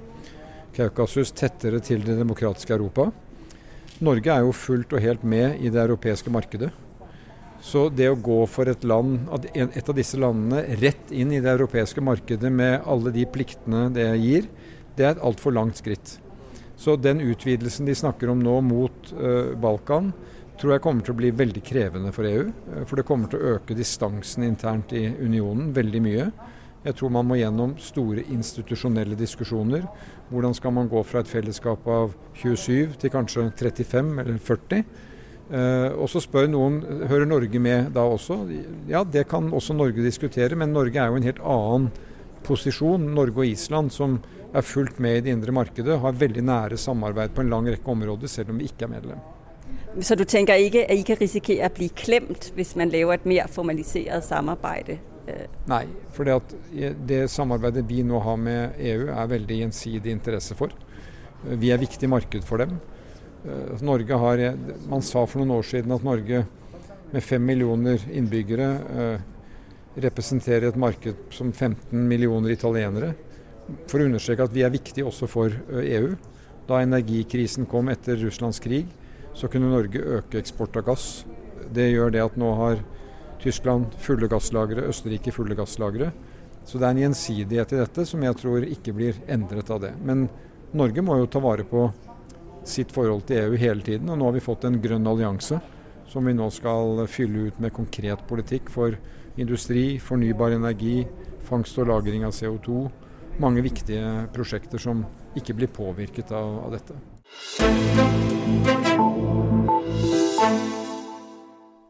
[0.74, 3.10] Kaukasus, tættere til det demokratiske Europa.
[4.00, 6.70] Norge er jo fullt og helt med i det europæiske markedet.
[7.62, 11.52] Så det å gå for et land, et av disse landene rett inn i det
[11.52, 14.48] europeiske markedet med alle de pliktene det gir,
[14.98, 16.16] det er et altfor langt skritt.
[16.76, 20.10] Så den utvidelsen de snakker om nå mot uh, Balkan,
[20.58, 22.48] tror jeg kommer til å bli veldig krevende for EU.
[22.50, 26.26] Eh, for det kommer til å øke distansen internt i unionen veldig mye.
[26.82, 29.86] Jeg tror man må gjennom store institusjonelle diskusjoner.
[30.30, 34.84] Hvordan skal man gå fra et fellesskap av 27 til kanskje 35 eller 40?
[35.52, 36.78] Uh, og så spør noen
[37.10, 38.38] hører Norge med da også.
[38.88, 41.90] Ja, det kan også Norge diskutere, men Norge er jo en helt annen
[42.46, 43.04] posisjon.
[43.12, 44.16] Norge og Island, som
[44.52, 47.92] er fullt med i det indre markedet, har veldig nære samarbeid på en lang rekke
[47.92, 49.22] områder, selv om vi ikke er medlem.
[50.00, 53.28] Så du tenker ikke at I kan risikere å bli klemt hvis man laver et
[53.28, 54.94] mer formalisert samarbeid?
[55.28, 55.44] Uh.
[55.68, 55.84] Nei,
[56.16, 60.72] for det, det samarbeidet vi nå har med EU er veldig gjensidig interesse for.
[61.44, 62.78] Vi er viktig marked for dem.
[63.44, 64.56] Eh, Norge har,
[64.88, 66.44] Man sa for noen år siden at Norge
[67.12, 69.24] med fem millioner innbyggere eh,
[70.02, 73.12] representerer et marked som 15 millioner italienere.
[73.90, 76.14] For å understreke at vi er viktige også for eh, EU.
[76.68, 78.86] Da energikrisen kom etter Russlands krig,
[79.34, 81.24] så kunne Norge øke eksport av gass.
[81.72, 82.80] Det gjør det at nå har
[83.42, 86.12] Tyskland fulle gasslagre, Østerrike fulle gasslagre.
[86.64, 89.96] Så det er en gjensidighet i dette som jeg tror ikke blir endret av det.
[90.06, 90.28] Men
[90.72, 91.88] Norge må jo ta vare på
[92.68, 94.10] sitt forhold til EU hele tiden.
[94.10, 95.60] Og nå har vi fått en grønn allianse
[96.12, 98.96] som vi nå skal fylle ut med konkret politikk for
[99.40, 101.06] industri, fornybar energi,
[101.48, 102.84] fangst og lagring av CO2.
[103.40, 105.06] Mange viktige prosjekter som
[105.38, 106.98] ikke blir påvirket av, av dette.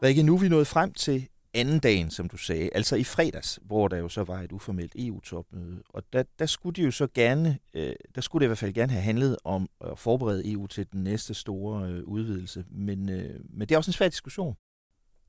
[0.02, 3.58] Rikke, nu er vi nået frem til anden dagen, som du sagde, altså i fredags,
[3.62, 5.82] hvor der jo så var et uformelt EU-topmøde.
[5.88, 8.72] Og der, der skulle de jo så gerne, øh, der skulle det i hvert fald
[8.72, 12.64] gerne have handlet om at forberede EU til den næste store øh, udvidelse.
[12.70, 14.56] Men, øh, men det er også en svær diskussion.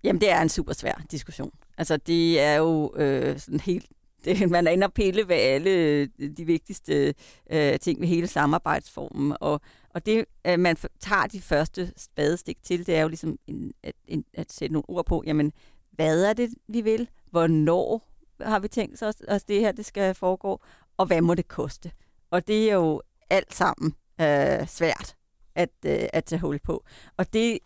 [0.04, 1.52] Jamen, det er en super svær diskussion.
[1.78, 3.86] Altså, det er jo øh, sådan helt
[4.26, 6.08] det, man er inde og pille ved alle øh,
[6.38, 7.14] de vigtigste
[7.52, 9.38] øh, ting ved hele samarbejdsformen.
[9.40, 13.74] Og, og det, øh, man tager de første spadestik til, det er jo ligesom en,
[13.84, 15.54] at, en, at sætte nogle ord på, jamen,
[15.96, 17.10] hvad er det, vi vil?
[17.32, 18.10] Hvornår
[18.42, 20.62] har vi tænkt os, at det her det skal foregå?
[20.98, 21.92] Og hvad må det koste?
[22.32, 25.16] Og det er jo alt sammen øh, svært
[25.56, 26.84] at, øh, at tage hul på.
[27.18, 27.60] Og det,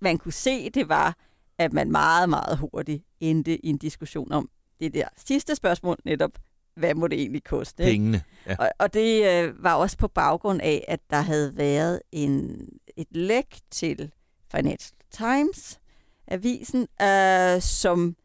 [0.00, 1.16] man kunne se, det var,
[1.58, 4.50] at man meget, meget hurtigt endte i en diskussion om
[4.80, 6.30] det der sidste spørgsmål netop,
[6.76, 7.82] hvad må det egentlig koste?
[7.82, 8.22] Pengene.
[8.46, 8.56] Ja.
[8.58, 13.08] Og, og det øh, var også på baggrund af, at der havde været en, et
[13.10, 14.10] læk til
[14.50, 15.80] Financial Times,
[16.28, 18.16] avisen, øh, som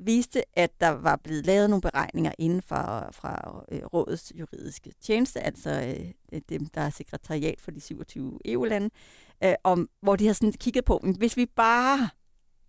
[0.00, 5.40] viste, at der var blevet lavet nogle beregninger inden for, fra øh, rådets juridiske tjeneste,
[5.40, 5.96] altså
[6.32, 8.90] øh, dem, der er sekretariat for de 27 EU-lande,
[9.44, 12.08] øh, om, hvor de har sådan kigget på, hvis vi bare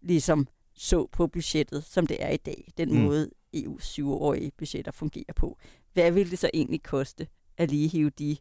[0.02, 3.00] ligesom så på budgettet, som det er i dag, den mm.
[3.00, 5.58] måde EU's syvårige budgetter fungerer på,
[5.94, 7.28] hvad ville det så egentlig koste
[7.58, 8.38] at lige hive de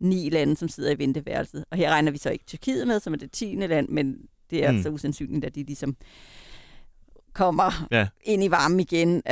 [0.00, 1.64] ni lande, som sidder i venteværelset?
[1.70, 4.64] Og her regner vi så ikke Tyrkiet med, som er det tiende land, men det
[4.64, 4.82] er mm.
[4.82, 5.96] så usandsynligt, at de ligesom
[7.32, 8.08] kommer ja.
[8.24, 9.22] ind i varmen igen, øh,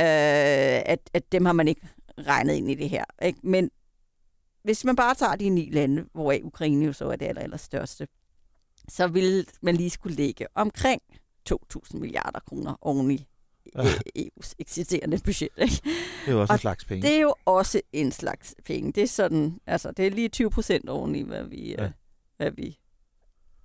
[0.85, 1.81] at, at dem har man ikke
[2.17, 3.05] regnet ind i det her.
[3.21, 3.39] Ikke?
[3.43, 3.69] Men
[4.63, 7.57] hvis man bare tager de ni lande, hvor Ukraine jo så er det aller, aller
[7.57, 8.07] største,
[8.89, 11.01] så vil man lige skulle lægge omkring
[11.49, 13.27] 2.000 milliarder kroner oveni
[13.75, 13.83] ja.
[14.19, 15.49] EU's eksisterende budget.
[15.57, 15.81] Ikke?
[16.25, 17.07] Det er jo også og en slags penge.
[17.07, 18.91] Det er jo også en slags penge.
[18.91, 21.83] Det er sådan, altså det er lige 20 procent oveni, hvad vi, ja.
[21.83, 21.91] øh,
[22.37, 22.77] hvad vi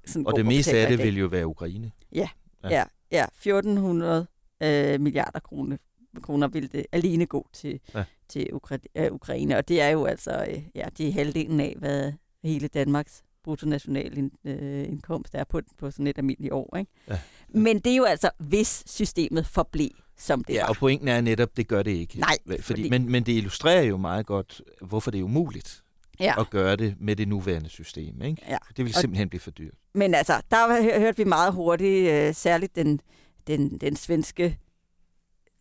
[0.07, 1.91] sådan og det meste af det vil jo være Ukraine.
[2.13, 2.29] Ja,
[2.65, 2.85] ja, ja.
[3.13, 4.27] ja 1400
[4.63, 5.77] øh, milliarder kroner,
[6.23, 8.05] kroner vil det alene gå til, ja.
[8.29, 9.57] til Ukra- øh, Ukraine.
[9.57, 12.13] Og det er jo altså øh, ja, det er halvdelen af, hvad
[12.45, 16.77] hele Danmarks bruttonationalindkomst øh, er på, på sådan et almindeligt år.
[16.77, 16.91] Ikke?
[17.09, 17.19] Ja.
[17.49, 20.69] Men det er jo altså, hvis systemet forblev som det ja, var.
[20.69, 22.21] og pointen er netop, det gør det ikke.
[22.21, 22.37] Nej.
[22.47, 22.91] Fordi, fordi...
[22.91, 25.83] Men, men det illustrerer jo meget godt, hvorfor det er umuligt
[26.21, 26.41] ja.
[26.41, 28.23] at gøre det med det nuværende system.
[28.23, 28.43] Ikke?
[28.49, 28.59] Ja.
[28.77, 29.75] Det vil simpelthen blive for dyrt.
[29.97, 33.01] Men altså, der hørte vi meget hurtigt, øh, særligt den,
[33.47, 34.59] den, den svenske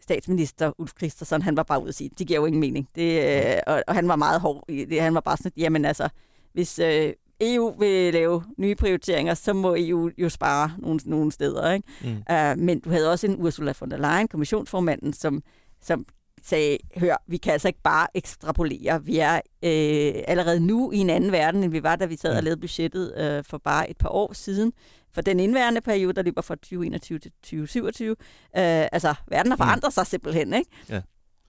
[0.02, 2.89] statsminister Ulf Christensen, han var bare ude at sige, det giver jo ingen mening.
[2.95, 5.02] Det, øh, og, og han var meget hård i det.
[5.02, 6.10] Han var bare sådan, jamen altså,
[6.54, 11.71] hvis øh, EU vil lave nye prioriteringer, så må EU jo spare nogle, nogle steder.
[11.71, 11.88] Ikke?
[12.02, 12.10] Mm.
[12.10, 15.43] Uh, men du havde også en Ursula von der Leyen, kommissionsformanden, som,
[15.82, 16.06] som
[16.45, 19.05] sagde, hør, vi kan altså ikke bare ekstrapolere.
[19.05, 22.38] Vi er øh, allerede nu i en anden verden, end vi var, da vi sad
[22.38, 24.73] og lavede budgettet øh, for bare et par år siden.
[25.13, 28.10] For den indværende periode, der løber fra 2021 til 2027.
[28.10, 28.15] Øh,
[28.53, 30.71] altså, verden har forandret sig simpelthen, ikke?
[30.89, 31.01] Ja.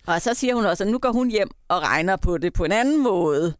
[0.06, 2.64] Og så siger hun også, at nu går hun hjem og regner på det på
[2.64, 3.54] en anden måde.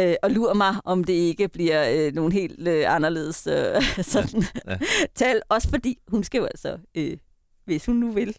[0.00, 4.42] Øh, og lurer mig, om det ikke bliver øh, nogle helt øh, anderledes øh, sådan,
[4.66, 4.72] ja.
[4.72, 4.78] Ja.
[5.14, 5.42] tal.
[5.48, 7.16] Også fordi hun skal jo altså, øh,
[7.64, 8.36] hvis hun nu vil,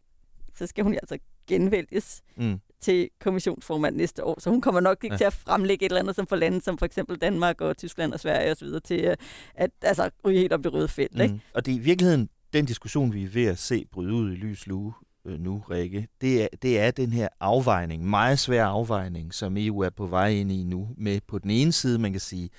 [0.58, 2.60] så skal hun jo altså genvælges mm.
[2.82, 4.40] til kommissionsformand næste år.
[4.40, 5.18] Så hun kommer nok ikke ja.
[5.18, 8.14] til at fremlægge et eller andet som for lande, som for eksempel Danmark og Tyskland
[8.14, 9.16] og Sverige osv., til øh,
[9.56, 11.16] at altså, ryge helt op det røde felt.
[11.16, 11.22] Mm.
[11.22, 11.40] Ikke?
[11.54, 14.36] Og det er i virkeligheden den diskussion, vi er ved at se bryde ud i
[14.36, 14.94] lys lue
[15.26, 19.80] øh, nu, Rikke, det er, det er den her afvejning, meget svær afvejning, som EU
[19.80, 22.50] er på vej ind i nu, med på den ene side, man kan sige,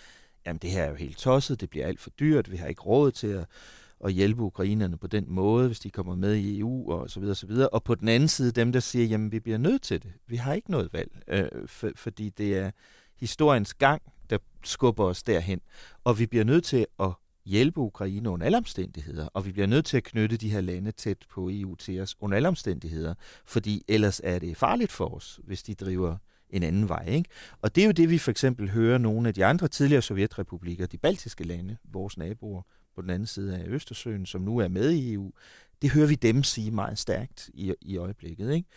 [0.46, 2.82] jamen det her er jo helt tosset, det bliver alt for dyrt, vi har ikke
[2.82, 3.46] råd til at
[4.04, 7.32] at hjælpe ukrainerne på den måde, hvis de kommer med i EU og så videre,
[7.32, 7.68] og så videre.
[7.68, 10.12] Og på den anden side dem, der siger, jamen vi bliver nødt til det.
[10.26, 12.70] Vi har ikke noget valg, øh, for, fordi det er
[13.20, 15.60] historiens gang, der skubber os derhen.
[16.04, 17.10] Og vi bliver nødt til at
[17.44, 20.90] hjælpe Ukraine under alle omstændigheder, og vi bliver nødt til at knytte de her lande
[20.92, 23.14] tæt på EU til os under alle omstændigheder,
[23.46, 26.16] fordi ellers er det farligt for os, hvis de driver
[26.50, 27.04] en anden vej.
[27.08, 27.30] Ikke?
[27.62, 30.86] Og det er jo det, vi for eksempel hører nogle af de andre tidligere sovjetrepublikker,
[30.86, 32.62] de baltiske lande, vores naboer,
[32.98, 35.30] på den anden side af Østersøen, som nu er med i EU,
[35.82, 38.52] det hører vi dem sige meget stærkt i, i øjeblikket.
[38.52, 38.68] Ikke?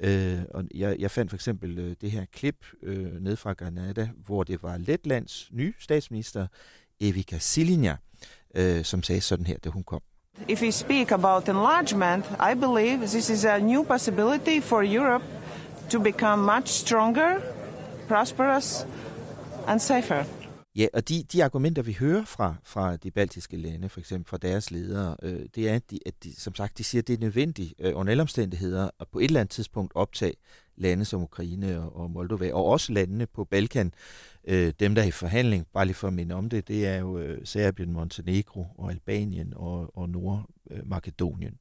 [0.00, 4.08] Øh, og jeg, jeg fandt for eksempel øh, det her klip øh, ned fra Granada,
[4.26, 6.46] hvor det var Letlands nye statsminister,
[7.00, 7.96] Evika Silinja,
[8.54, 10.00] øh, som sagde sådan her, da hun kom.
[10.48, 15.24] If we speak about enlargement, I believe this is a new possibility for Europe
[15.90, 17.40] to become much stronger,
[18.08, 18.86] prosperous
[19.66, 20.39] and safer.
[20.76, 24.36] Ja, og de, de argumenter, vi hører fra, fra de baltiske lande, for eksempel fra
[24.36, 27.14] deres ledere, øh, det er, at de, at de, som sagt, de siger, at det
[27.14, 30.34] er nødvendigt øh, under alle omstændigheder at på et eller andet tidspunkt optage
[30.76, 33.92] lande som Ukraine og, og Moldova, og også landene på Balkan,
[34.44, 36.96] øh, dem der er i forhandling, bare lige for at minde om det, det er
[36.96, 41.58] jo øh, Serbien, Montenegro og Albanien og, og Nordmakedonien.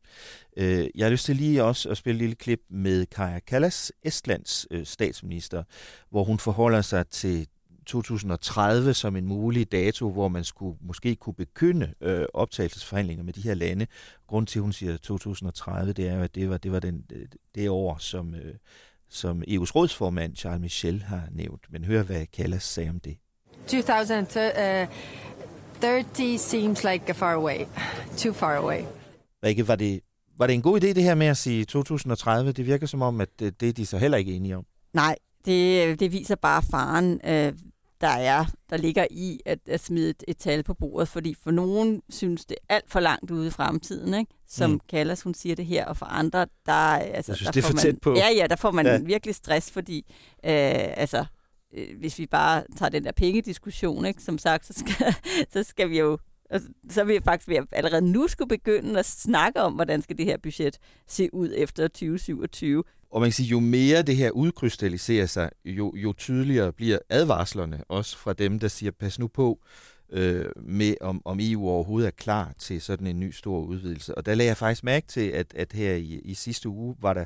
[0.58, 3.92] Øh, jeg har lyst til lige også at spille et lille klip med Kaja Kallas,
[4.04, 5.64] Estlands øh, statsminister,
[6.10, 7.48] hvor hun forholder sig til
[7.90, 13.42] 2030 som en mulig dato, hvor man skulle måske kunne begynde øh, optagelsesforhandlinger med de
[13.42, 13.88] her lande.
[14.28, 17.04] Grund til, at hun siger 2030, det er jo, at det var det, var den,
[17.56, 18.54] det år, som, øh,
[19.10, 21.66] som EU's rådsformand Charles Michel har nævnt.
[21.70, 23.18] Men hør, hvad Callas sagde om det.
[23.68, 27.66] 2030 seems like a far away.
[28.18, 28.82] Too far away.
[29.44, 30.00] Rikke, var det,
[30.38, 32.52] var det en god idé, det her med at sige 2030?
[32.52, 34.66] Det virker som om, at det, det er de så heller ikke enige om.
[34.94, 37.54] Nej, det, det viser bare faren øh,
[38.02, 41.52] der er, der ligger i at, at smide et, et tal på bordet, fordi for
[41.52, 44.32] nogen synes det alt for langt ude i fremtiden, ikke?
[44.48, 44.80] som mm.
[44.90, 47.74] Kallas, hun siger det her, og for andre, der, altså, synes, der det er får
[47.74, 48.16] man, tæt på.
[48.16, 48.98] Ja, ja, der får man ja.
[48.98, 49.98] virkelig stress, fordi
[50.46, 51.26] øh, altså,
[51.74, 54.24] øh, hvis vi bare tager den der pengediskussion, ikke?
[54.24, 55.16] som sagt, så skal,
[55.54, 56.18] så skal vi jo
[56.52, 60.02] Altså, så er vi faktisk ved at allerede nu skulle begynde at snakke om, hvordan
[60.02, 62.84] skal det her budget se ud efter 2027.
[63.12, 67.84] Og man kan sige, jo mere det her udkrystalliserer sig, jo, jo tydeligere bliver advarslerne
[67.88, 69.60] også fra dem, der siger, pas nu på
[70.12, 74.16] øh, med, om, om EU overhovedet er klar til sådan en ny stor udvidelse.
[74.16, 77.14] Og der lagde jeg faktisk mærke til, at, at her i, i sidste uge var
[77.14, 77.26] der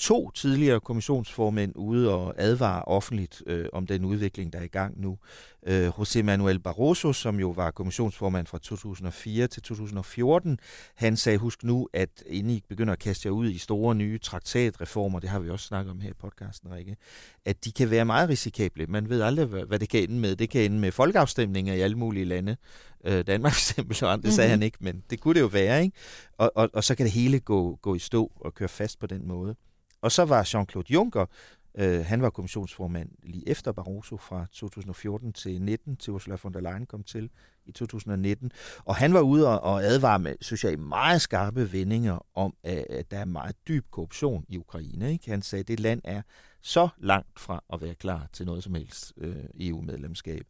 [0.00, 5.00] to tidligere kommissionsformænd ude og advare offentligt øh, om den udvikling, der er i gang
[5.00, 5.18] nu.
[5.66, 10.58] Øh, José Manuel Barroso, som jo var kommissionsformand fra 2004 til 2014,
[10.94, 14.18] han sagde, husk nu, at inden I begynder at kaste jer ud i store nye
[14.18, 16.96] traktatreformer, det har vi også snakket om her i podcasten, Rikke,
[17.44, 18.86] at de kan være meget risikable.
[18.86, 20.36] Man ved aldrig, hvad det kan ende med.
[20.36, 22.56] Det kan ende med folkeafstemninger i alle mulige lande.
[23.04, 24.30] Øh, Danmark for eksempel, det mm-hmm.
[24.30, 25.96] sagde han ikke, men det kunne det jo være, ikke?
[26.38, 29.06] Og, og, og så kan det hele gå, gå i stå og køre fast på
[29.06, 29.56] den måde.
[30.02, 31.26] Og så var Jean-Claude Juncker,
[31.74, 36.60] øh, han var kommissionsformand lige efter Barroso fra 2014 til 19, til Ursula von der
[36.60, 37.30] Leyen kom til
[37.66, 38.52] i 2019.
[38.84, 43.18] Og han var ude og advare med, synes jeg, meget skarpe vendinger om, at der
[43.18, 45.12] er meget dyb korruption i Ukraine.
[45.12, 45.30] Ikke?
[45.30, 46.22] Han sagde, at det land er
[46.62, 50.46] så langt fra at være klar til noget som helst øh, EU-medlemskab.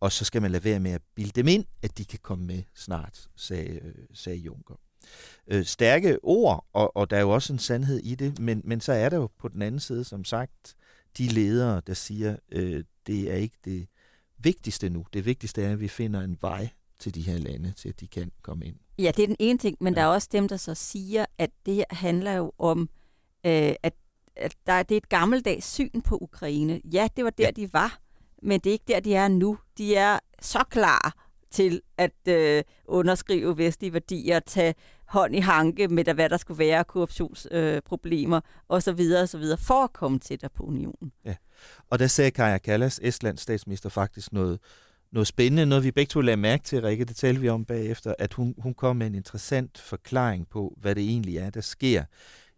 [0.00, 2.46] Og så skal man lade være med at bilde dem ind, at de kan komme
[2.46, 4.74] med snart, sagde, øh, sagde Juncker
[5.46, 8.80] øh, stærke ord, og, og der er jo også en sandhed i det, men, men
[8.80, 10.74] så er der jo på den anden side, som sagt,
[11.18, 13.86] de ledere, der siger, øh, det er ikke det
[14.38, 15.06] vigtigste nu.
[15.12, 18.06] Det vigtigste er, at vi finder en vej til de her lande, til at de
[18.06, 18.76] kan komme ind.
[18.98, 20.00] Ja, det er den ene ting, men ja.
[20.00, 22.80] der er også dem, der så siger, at det her handler jo om,
[23.46, 23.94] øh, at,
[24.36, 26.80] at der, det er et gammeldags syn på Ukraine.
[26.92, 27.50] Ja, det var der, ja.
[27.50, 27.98] de var,
[28.42, 29.58] men det er ikke der, de er nu.
[29.78, 34.74] De er så klar til at øh, underskrive vestlige værdier, tage
[35.06, 39.00] hånd i hanke med, der, hvad der skulle være korruptionsproblemer øh, osv.
[39.22, 39.42] osv.
[39.58, 41.12] for at komme tættere på unionen.
[41.24, 41.34] Ja.
[41.90, 44.58] Og der sagde Kaja Kallas, Estlands statsminister, faktisk noget,
[45.12, 48.14] noget spændende, noget vi begge to lagde mærke til, Rikke, det talte vi om bagefter,
[48.18, 52.04] at hun, hun kom med en interessant forklaring på, hvad det egentlig er, der sker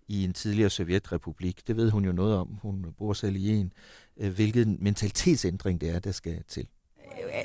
[0.09, 1.67] i en tidligere sovjetrepublik.
[1.67, 2.59] Det ved hun jo noget om.
[2.63, 3.73] Hun bor selv i en.
[4.17, 6.69] Øh, hvilken mentalitetsændring det er, der skal til.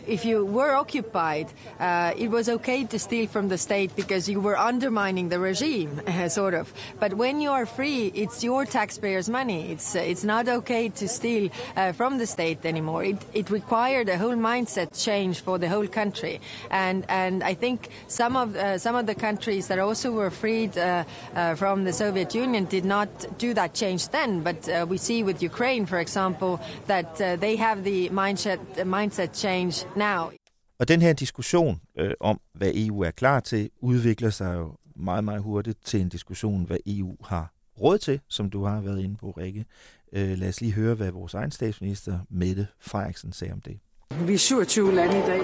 [0.08, 1.48] If you were occupied,
[1.80, 6.02] uh, it was okay to steal from the state because you were undermining the regime,
[6.30, 6.74] sort of.
[7.00, 9.72] But when you are free, it's your taxpayers' money.
[9.72, 13.04] It's uh, it's not okay to steal uh, from the state anymore.
[13.04, 17.90] It it required a whole mindset change for the whole country, and and I think
[18.08, 21.04] some of uh, some of the countries that also were freed uh,
[21.36, 24.42] uh, from the Soviet Union did not do that change then.
[24.42, 29.61] But we see with Ukraine, for example, that they have the mindset mindset change
[29.96, 30.32] now.
[30.80, 35.24] Og den her diskussion øh, om, hvad EU er klar til, udvikler sig jo meget,
[35.24, 39.16] meget hurtigt til en diskussion, hvad EU har råd til, som du har været inde
[39.16, 39.66] på, Rikke.
[40.14, 43.80] Øh, lad os lige høre, hvad vores egen statsminister, Mette Frederiksen, sagde om det.
[44.20, 45.42] Vi er 27 lande i dag,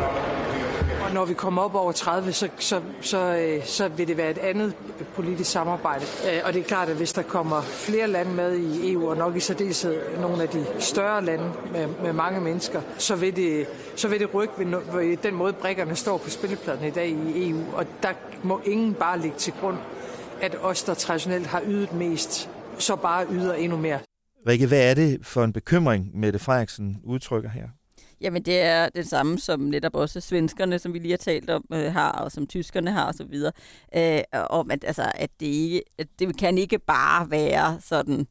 [1.07, 4.31] og når vi kommer op over 30, så, så, så, øh, så vil det være
[4.31, 4.73] et andet
[5.15, 6.05] politisk samarbejde.
[6.31, 9.17] Øh, og det er klart, at hvis der kommer flere lande med i EU, og
[9.17, 13.65] nok i særdeleshed nogle af de større lande med, med mange mennesker, så vil det,
[13.95, 17.49] så vil det rykke ved, ved den måde, brækkerne står på spillepladen i dag i
[17.49, 17.61] EU.
[17.73, 19.77] Og der må ingen bare ligge til grund,
[20.41, 23.99] at os, der traditionelt har ydet mest, så bare yder endnu mere.
[24.47, 27.63] Rikke, hvad er det for en bekymring, Mette Frederiksen udtrykker her?
[28.21, 31.65] Jamen, det er det samme, som netop også svenskerne, som vi lige har talt om,
[31.73, 33.35] øh, har, og som tyskerne har osv.
[33.95, 38.27] Øh, om, at, altså, at, det ikke, at det kan ikke bare være sådan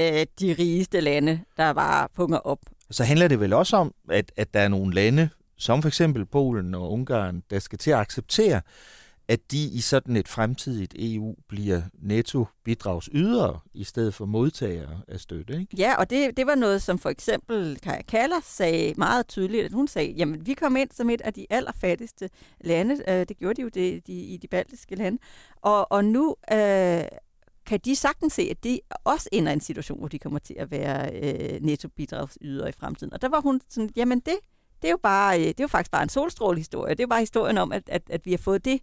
[0.00, 2.58] øh, de rigeste lande, der bare punger op.
[2.90, 6.26] Så handler det vel også om, at, at der er nogle lande, som for eksempel
[6.26, 8.60] Polen og Ungarn, der skal til at acceptere,
[9.28, 15.20] at de i sådan et fremtidigt EU bliver netto bidragsydere i stedet for modtagere af
[15.20, 15.60] støtte.
[15.60, 15.76] Ikke?
[15.78, 19.72] Ja, og det, det var noget, som for eksempel Kaja Kaller sagde meget tydeligt, at
[19.72, 23.54] hun sagde, jamen vi kom ind som et af de allerfattigste lande, øh, det gjorde
[23.54, 25.18] de jo det, de, i de baltiske lande,
[25.62, 27.02] og, og nu øh,
[27.66, 30.56] kan de sagtens se, at de også ender i en situation, hvor de kommer til
[30.58, 33.12] at være øh, netto bidragsydere i fremtiden.
[33.12, 34.36] Og der var hun sådan, jamen det
[34.84, 36.90] det er jo bare, øh, det er jo faktisk bare en solstrålehistorie.
[36.90, 38.80] Det er jo bare historien om, at, at, at vi har fået det,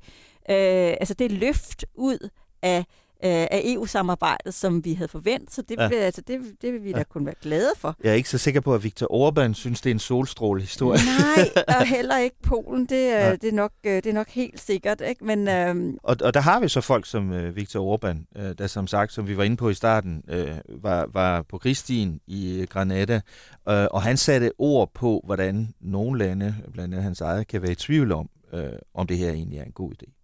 [0.52, 2.30] øh, altså det løft ud
[2.62, 2.86] af
[3.24, 5.54] Øh, af EU-samarbejdet, som vi havde forventet.
[5.54, 5.90] Så det, ja.
[5.90, 6.98] altså, det, det vil vi ja.
[6.98, 7.96] da kun være glade for.
[8.04, 11.00] Jeg er ikke så sikker på, at Viktor Orbán synes, det er en solstråle-historie.
[11.06, 12.86] Nej, og heller ikke Polen.
[12.86, 13.32] Det, ja.
[13.32, 15.02] det, er, nok, øh, det er nok helt sikkert.
[15.02, 15.26] Ikke?
[15.26, 15.98] Men, øhm...
[16.04, 19.14] og, og der har vi så folk som uh, Viktor Orbán, uh, der som sagt,
[19.14, 23.74] som vi var inde på i starten, uh, var, var på Kristien i Granada, uh,
[23.92, 27.76] og han satte ord på, hvordan nogle lande, blandt andet hans eget, kan være i
[27.76, 28.60] tvivl om, uh,
[28.94, 30.21] om det her egentlig er en god idé.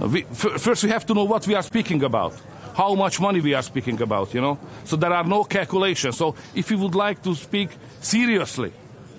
[0.00, 2.32] We, first, we have to know what we are speaking about,
[2.74, 4.58] how much money we are speaking about, you know.
[4.84, 6.16] So there are no calculations.
[6.16, 7.68] So if you would like to speak
[8.00, 8.72] seriously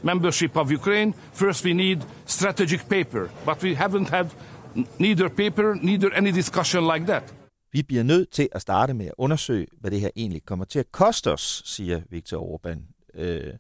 [0.03, 3.29] membership of Ukraine, first we need strategic paper.
[3.45, 4.27] But we haven't had
[4.99, 7.23] neither paper, neither any discussion like that.
[7.73, 10.79] Vi bliver nødt til at starte med at undersøge, hvad det her egentlig kommer til
[10.79, 12.79] at koste os, siger Viktor Orbán.
[13.21, 13.53] Øh,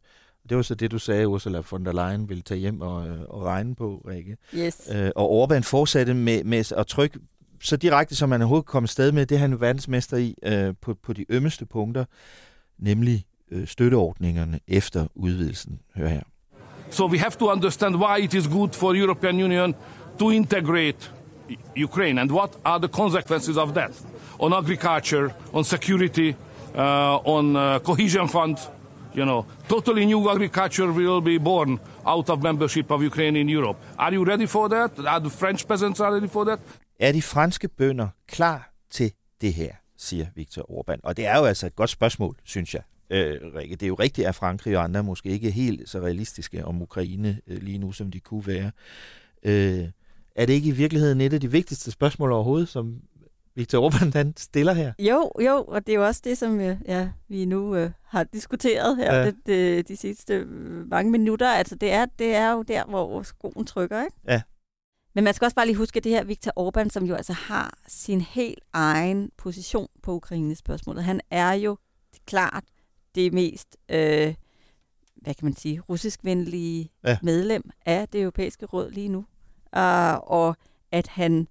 [0.51, 3.21] det var så det, du sagde, Ursula von der Leyen ville tage hjem og, øh,
[3.29, 4.37] og regne på, Rikke.
[4.55, 4.89] Yes.
[4.95, 7.19] Øh, og Orbán fortsatte med, med at trykke
[7.61, 10.93] så direkte, som man overhovedet kom sted med, det er han verdensmester i øh, på,
[11.03, 12.05] på de ømmeste punkter,
[12.79, 15.79] nemlig øh, støtteordningerne efter udvidelsen.
[15.95, 16.21] Hør her.
[16.89, 19.75] So we have to understand why it is good for European Union
[20.19, 21.11] to integrate
[21.83, 24.05] Ukraine and what are the consequences of that
[24.39, 26.33] on agriculture, on security,
[26.75, 28.57] uh, on uh, cohesion fund.
[29.15, 33.77] You know, totally new agriculture will be born out of membership of Ukraine in Europe.
[33.97, 34.91] Are you ready for that?
[35.05, 36.59] Are the French peasants are ready for that?
[36.99, 40.99] Er de franske bønder klar til det her, siger Viktor Orbán.
[41.03, 42.81] Og det er jo altså et godt spørgsmål, synes jeg.
[43.09, 45.99] Øh, Rikke, det er jo rigtigt, at Frankrig og andre måske ikke er helt så
[45.99, 48.71] realistiske om Ukraine øh, lige nu, som de kunne være.
[49.43, 49.87] Øh,
[50.35, 52.95] er det ikke i virkeligheden et af de vigtigste spørgsmål overhovedet, som
[53.55, 54.93] Victor Orbán han stiller her.
[54.99, 58.23] Jo, jo, og det er jo også det, som øh, ja, vi nu øh, har
[58.23, 59.25] diskuteret her ja.
[59.25, 61.49] det, det, de sidste øh, mange minutter.
[61.49, 64.15] Altså, det er, det er jo der, hvor skoen trykker, ikke?
[64.27, 64.41] Ja.
[65.15, 67.33] Men man skal også bare lige huske, at det her Viktor Orbán, som jo altså
[67.33, 71.77] har sin helt egen position på Ukraines spørgsmålet, han er jo
[72.25, 72.63] klart
[73.15, 74.33] det mest øh,
[75.21, 77.17] hvad kan man sige, russiskvenlige ja.
[77.21, 79.25] medlem af det europæiske råd lige nu.
[79.75, 80.55] Uh, og
[80.91, 81.47] at han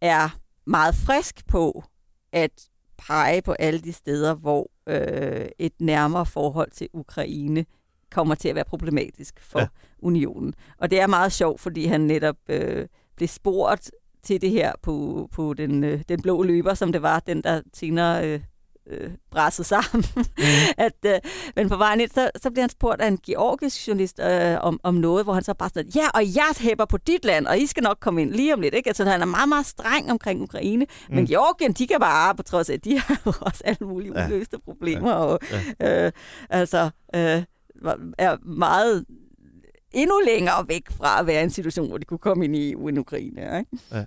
[0.00, 1.84] er meget frisk på
[2.32, 7.64] at pege på alle de steder, hvor øh, et nærmere forhold til Ukraine
[8.10, 9.66] kommer til at være problematisk for Ja.
[9.98, 10.54] unionen.
[10.78, 12.86] Og det er meget sjovt, fordi han netop øh,
[13.16, 13.90] blev spurgt
[14.22, 17.60] til det her på, på den, øh, den blå løber, som det var, den der
[17.74, 18.40] senere øh,
[18.90, 20.04] øh, brassede sammen.
[20.16, 20.24] Mm.
[20.86, 21.14] at, øh,
[21.56, 24.80] men på vejen ind, så, så bliver han spurgt af en georgisk journalist øh, om,
[24.82, 27.58] om noget, hvor han så bare sådan, ja, og jeg hæpper på dit land, og
[27.58, 28.74] I skal nok komme ind lige om lidt.
[28.74, 28.88] Ikke?
[28.88, 30.86] Altså, han er meget, meget streng omkring Ukraine.
[31.08, 31.14] Mm.
[31.14, 34.20] Men Georgien, de kan bare, på trods af, at de har jo også alle mulige
[34.20, 34.26] Ja.
[34.26, 35.10] uløste problemer.
[35.10, 35.16] Ja.
[35.16, 35.40] Og,
[35.82, 36.12] øh,
[36.50, 37.42] altså, øh,
[38.18, 39.04] er meget
[39.92, 42.88] endnu længere væk fra at være en situation, hvor de kunne komme ind i EU
[42.88, 43.58] end Ukraine.
[43.58, 44.06] Ikke?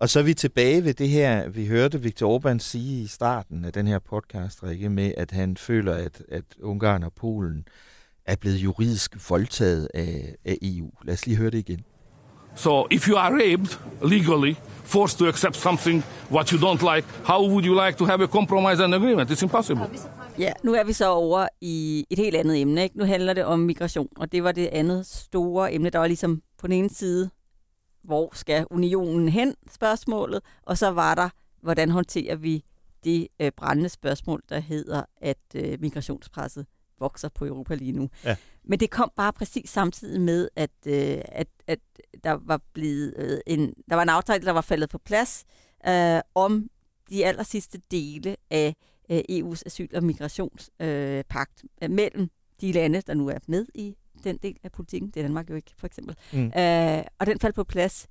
[0.00, 3.64] Og så er vi tilbage ved det her, vi hørte Viktor Orbán sige i starten
[3.64, 7.64] af den her podcast, Rikke, med at han føler, at, at Ungarn og Polen
[8.26, 10.90] er blevet juridisk voldtaget af, af EU.
[11.04, 11.80] Lad os lige høre det igen.
[12.54, 13.78] So if you are raped
[14.10, 18.22] legally, forced to accept something what you don't like, how would you like to have
[18.22, 19.30] a compromise and agreement?
[19.30, 19.84] It's impossible.
[20.38, 22.82] Ja, nu er vi så over i et helt andet emne.
[22.82, 22.98] Ikke?
[22.98, 25.90] Nu handler det om migration, og det var det andet store emne.
[25.90, 27.30] Der var ligesom på den ene side,
[28.02, 31.28] hvor skal unionen hen, spørgsmålet, og så var der,
[31.60, 32.64] hvordan håndterer vi
[33.04, 36.66] det øh, brændende spørgsmål, der hedder, at øh, migrationspresset
[36.98, 38.08] vokser på Europa lige nu.
[38.24, 38.36] Ja.
[38.64, 41.78] Men det kom bare præcis samtidig med, at, øh, at, at
[42.24, 45.44] der var blevet øh, en, der var en aftale, der var faldet på plads
[45.88, 46.70] øh, om
[47.10, 48.74] de aller sidste dele af
[49.10, 52.30] øh, EU's asyl- og migrationspagt øh, mellem
[52.60, 55.10] de lande, der nu er med i den del af politikken.
[55.10, 56.16] Det er Danmark jo ikke, for eksempel.
[56.32, 56.46] Mm.
[56.56, 58.06] Øh, og den faldt på plads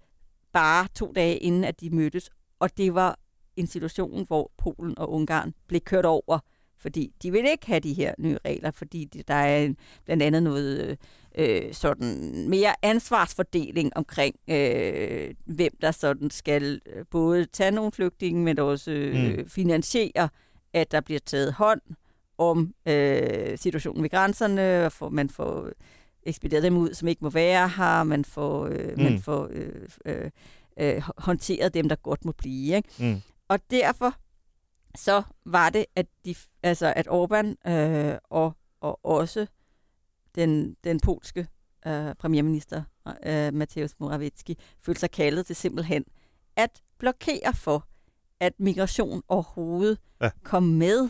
[0.53, 2.29] bare to dage inden, at de mødtes.
[2.59, 3.19] Og det var
[3.55, 6.39] en situation, hvor Polen og Ungarn blev kørt over,
[6.77, 10.23] fordi de vil ikke have de her nye regler, fordi de, der er en, blandt
[10.23, 10.97] andet noget
[11.37, 18.43] øh, sådan mere ansvarsfordeling omkring, øh, hvem der sådan skal øh, både tage nogle flygtninge,
[18.43, 19.49] men også øh, Mm.
[19.49, 20.29] finansiere,
[20.73, 21.81] at der bliver taget hånd
[22.37, 25.69] om øh, situationen ved grænserne, og for, man får
[26.23, 29.03] ekspederet dem ud, som ikke må være her, man får, øh, mm.
[29.03, 30.31] Man får øh, øh,
[30.79, 32.75] øh, håndteret dem, der godt må blive.
[32.75, 32.89] Ikke?
[32.99, 33.21] Mm.
[33.47, 34.15] Og derfor
[34.95, 39.47] så var det, at, de, altså, at Orbán øh, og, og også
[40.35, 41.47] den, den polske
[41.87, 42.83] øh, premierminister,
[43.25, 46.05] øh, Mateusz Morawiecki, følte sig kaldet til simpelthen
[46.55, 47.87] at blokere for,
[48.39, 50.29] at migration overhovedet ja.
[50.43, 51.09] kom med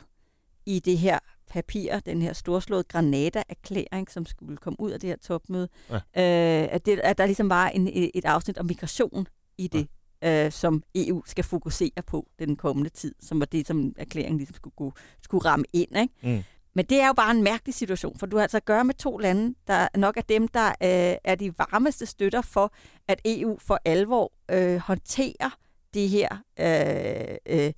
[0.66, 1.20] i det her
[1.50, 5.70] papir, den her storslåede Granada-erklæring, som skulle komme ud af det her topmøde.
[5.90, 5.96] Ja.
[5.96, 9.28] Øh, at, det, at der ligesom var en, et afsnit om migration
[9.58, 9.88] i det,
[10.22, 10.46] ja.
[10.46, 14.56] øh, som EU skal fokusere på den kommende tid, som var det, som erklæringen ligesom
[14.56, 15.98] skulle, gå, skulle ramme ind.
[15.98, 16.14] Ikke?
[16.38, 16.44] Mm.
[16.74, 18.94] Men det er jo bare en mærkelig situation, for du har altså at gøre med
[18.94, 22.74] to lande, der nok er dem, der øh, er de varmeste støtter for,
[23.08, 25.58] at EU for alvor øh, håndterer
[25.94, 26.30] det her
[26.60, 27.74] øh, øh,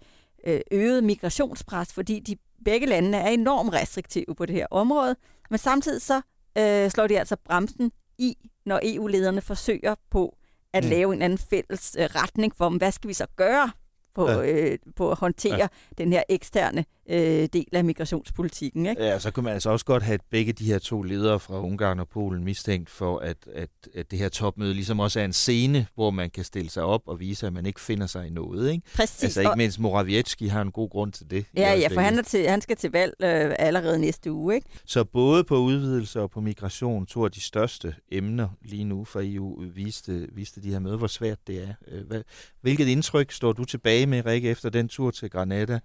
[0.48, 2.36] øh, øgede migrationspres, fordi de
[2.66, 5.16] begge lande er enormt restriktive på det her område.
[5.50, 6.22] Men samtidig så
[6.58, 8.36] øh, slår de altså bremsen i,
[8.66, 10.38] når EU-lederne forsøger på
[10.74, 10.89] at mm.
[10.89, 13.72] lave en anden fælles øh, retning for, hvad skal vi så gøre
[14.16, 14.51] på, Ja.
[14.72, 15.68] øh, på at håndtere Ja.
[15.97, 18.86] den her eksterne øh, del af migrationspolitikken.
[18.86, 19.03] Ikke?
[19.03, 21.99] Ja, så kan man altså også godt have begge de her to ledere fra Ungarn
[21.99, 25.88] og Polen mistænkt for, at, at, at det her topmøde ligesom også er en scene,
[25.95, 28.72] hvor man kan stille sig op og vise, at man ikke finder sig i noget.
[28.72, 28.84] Ikke?
[28.95, 31.45] Præcis, Altså ikke mindst Morawiecki har en god grund til det.
[31.57, 34.55] Ja, ja, for han, er til, han skal til valg øh, allerede næste uge.
[34.55, 34.68] Ikke?
[34.86, 39.22] Så både på udvidelse og på migration, to af de største emner lige nu for
[39.24, 41.74] EU, viste, viste de her møder, hvor svært det er.
[41.88, 42.22] Øh,
[42.62, 45.80] hvilket indtryk står du tilbage med, Rikke, efter den tur til Granada?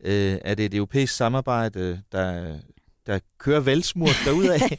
[0.00, 2.58] Øh, er det et europæisk samarbejde, der,
[3.06, 4.60] der kører velsmurt derudad?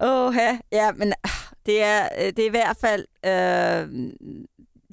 [0.00, 1.30] Åh, ja, ja, men ah,
[1.66, 3.04] det er, øh, det er i hvert fald...
[3.26, 4.12] Øh,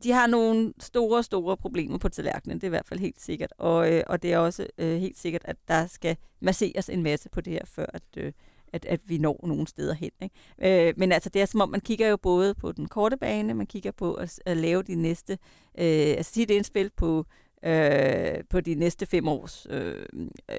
[0.04, 3.54] de har nogle store, store problemer på tallerkenen, det er i hvert fald helt sikkert.
[3.58, 7.30] Og, øh, og det er også øh, helt sikkert, at der skal masseres en masse
[7.30, 8.32] på det her, før at, øh,
[8.74, 10.12] at, at vi når nogle steder hen.
[10.22, 10.88] Ikke?
[10.88, 13.54] Øh, men altså, det er som om, man kigger jo både på den korte bane,
[13.54, 15.34] man kigger på at, at lave de næste,
[15.80, 17.26] øh, altså sige et indspil på,
[17.66, 20.06] øh, på de næste fem års øh,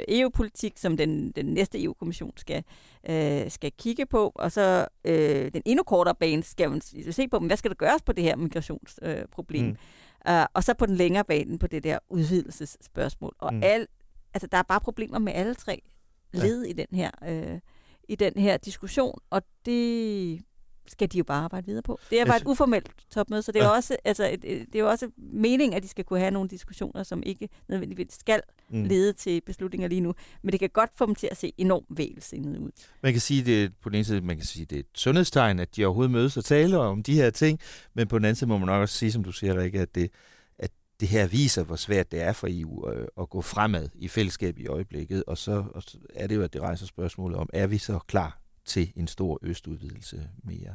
[0.08, 2.64] EU-politik, som den, den næste EU-kommission skal,
[3.10, 6.80] øh, skal kigge på, og så øh, den endnu kortere bane skal man
[7.10, 9.18] se på, men hvad skal der gøres på det her migrationsproblem?
[9.18, 9.64] Øh, problem?
[9.64, 9.76] Mm.
[10.30, 13.34] uh, og så på den længere bane på det der udvidelsesspørgsmål.
[13.38, 13.56] Og Mm.
[13.56, 13.62] mm.
[13.64, 13.86] al,
[14.34, 15.82] altså, der er bare problemer med alle tre
[16.32, 16.70] led ja.
[16.70, 17.58] i den her øh,
[18.08, 20.40] i den her diskussion, og det
[20.86, 21.98] skal de jo bare arbejde videre på.
[22.10, 23.70] Det er bare Altså- et uformelt topmøde, så det er, Ja.
[23.70, 26.30] jo også, altså, et, et, det er jo også meningen, at de skal kunne have
[26.30, 28.40] nogle diskussioner, som ikke nødvendigvis skal
[28.70, 28.84] Mm.
[28.84, 30.14] lede til beslutninger lige nu.
[30.42, 32.70] Men det kan godt få dem til at se enormt vælsindet ud.
[33.02, 35.58] Man kan sige, det på den ene side, man kan sige, det er et sundhedstegn,
[35.58, 37.60] at de overhovedet mødes og taler om de her ting,
[37.94, 39.94] men på den anden side må man nok også sige, som du siger, Rikke, at
[39.94, 40.10] det,
[41.00, 42.84] det her viser, hvor svært det er for EU
[43.20, 46.52] at gå fremad i fællesskab i øjeblikket, og så, og så er det jo, at
[46.52, 50.74] det rejser spørgsmålet om, er vi så klar til en stor østudvidelse mere?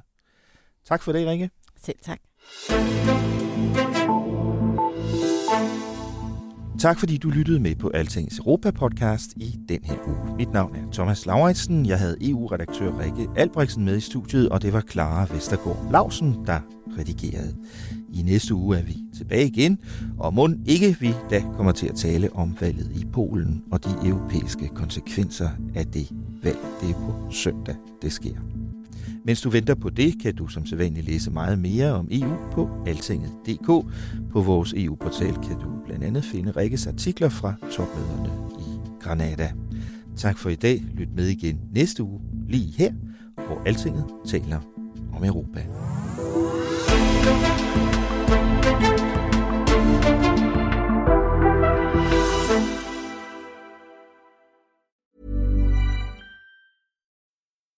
[0.85, 1.49] Tak for det, Rikke.
[1.83, 2.19] Selv tak.
[6.79, 10.35] Tak fordi du lyttede med på Altings Europa-podcast i den her uge.
[10.35, 11.85] Mit navn er Thomas Lauritsen.
[11.85, 16.59] Jeg havde EU-redaktør Rikke Albrechtsen med i studiet, og det var Clara Vestergaard Lausen, der
[16.97, 17.57] redigerede.
[18.13, 19.77] I næste uge er vi tilbage igen,
[20.17, 24.07] og må ikke vi da kommer til at tale om valget i Polen og de
[24.07, 26.11] europæiske konsekvenser af det
[26.43, 26.57] valg.
[26.81, 28.35] Det er på søndag, det sker.
[29.25, 32.69] Mens du venter på det, kan du som sædvanligt læse meget mere om EU på
[32.87, 33.67] altinget.dk.
[34.31, 39.51] På vores EU-portal kan du blandt andet finde Rikkes artikler fra topmøderne i Granada.
[40.15, 40.83] Tak for i dag.
[40.93, 42.93] Lyt med igen næste uge, lige her,
[43.35, 44.59] hvor Altinget taler
[45.13, 45.65] om Europa.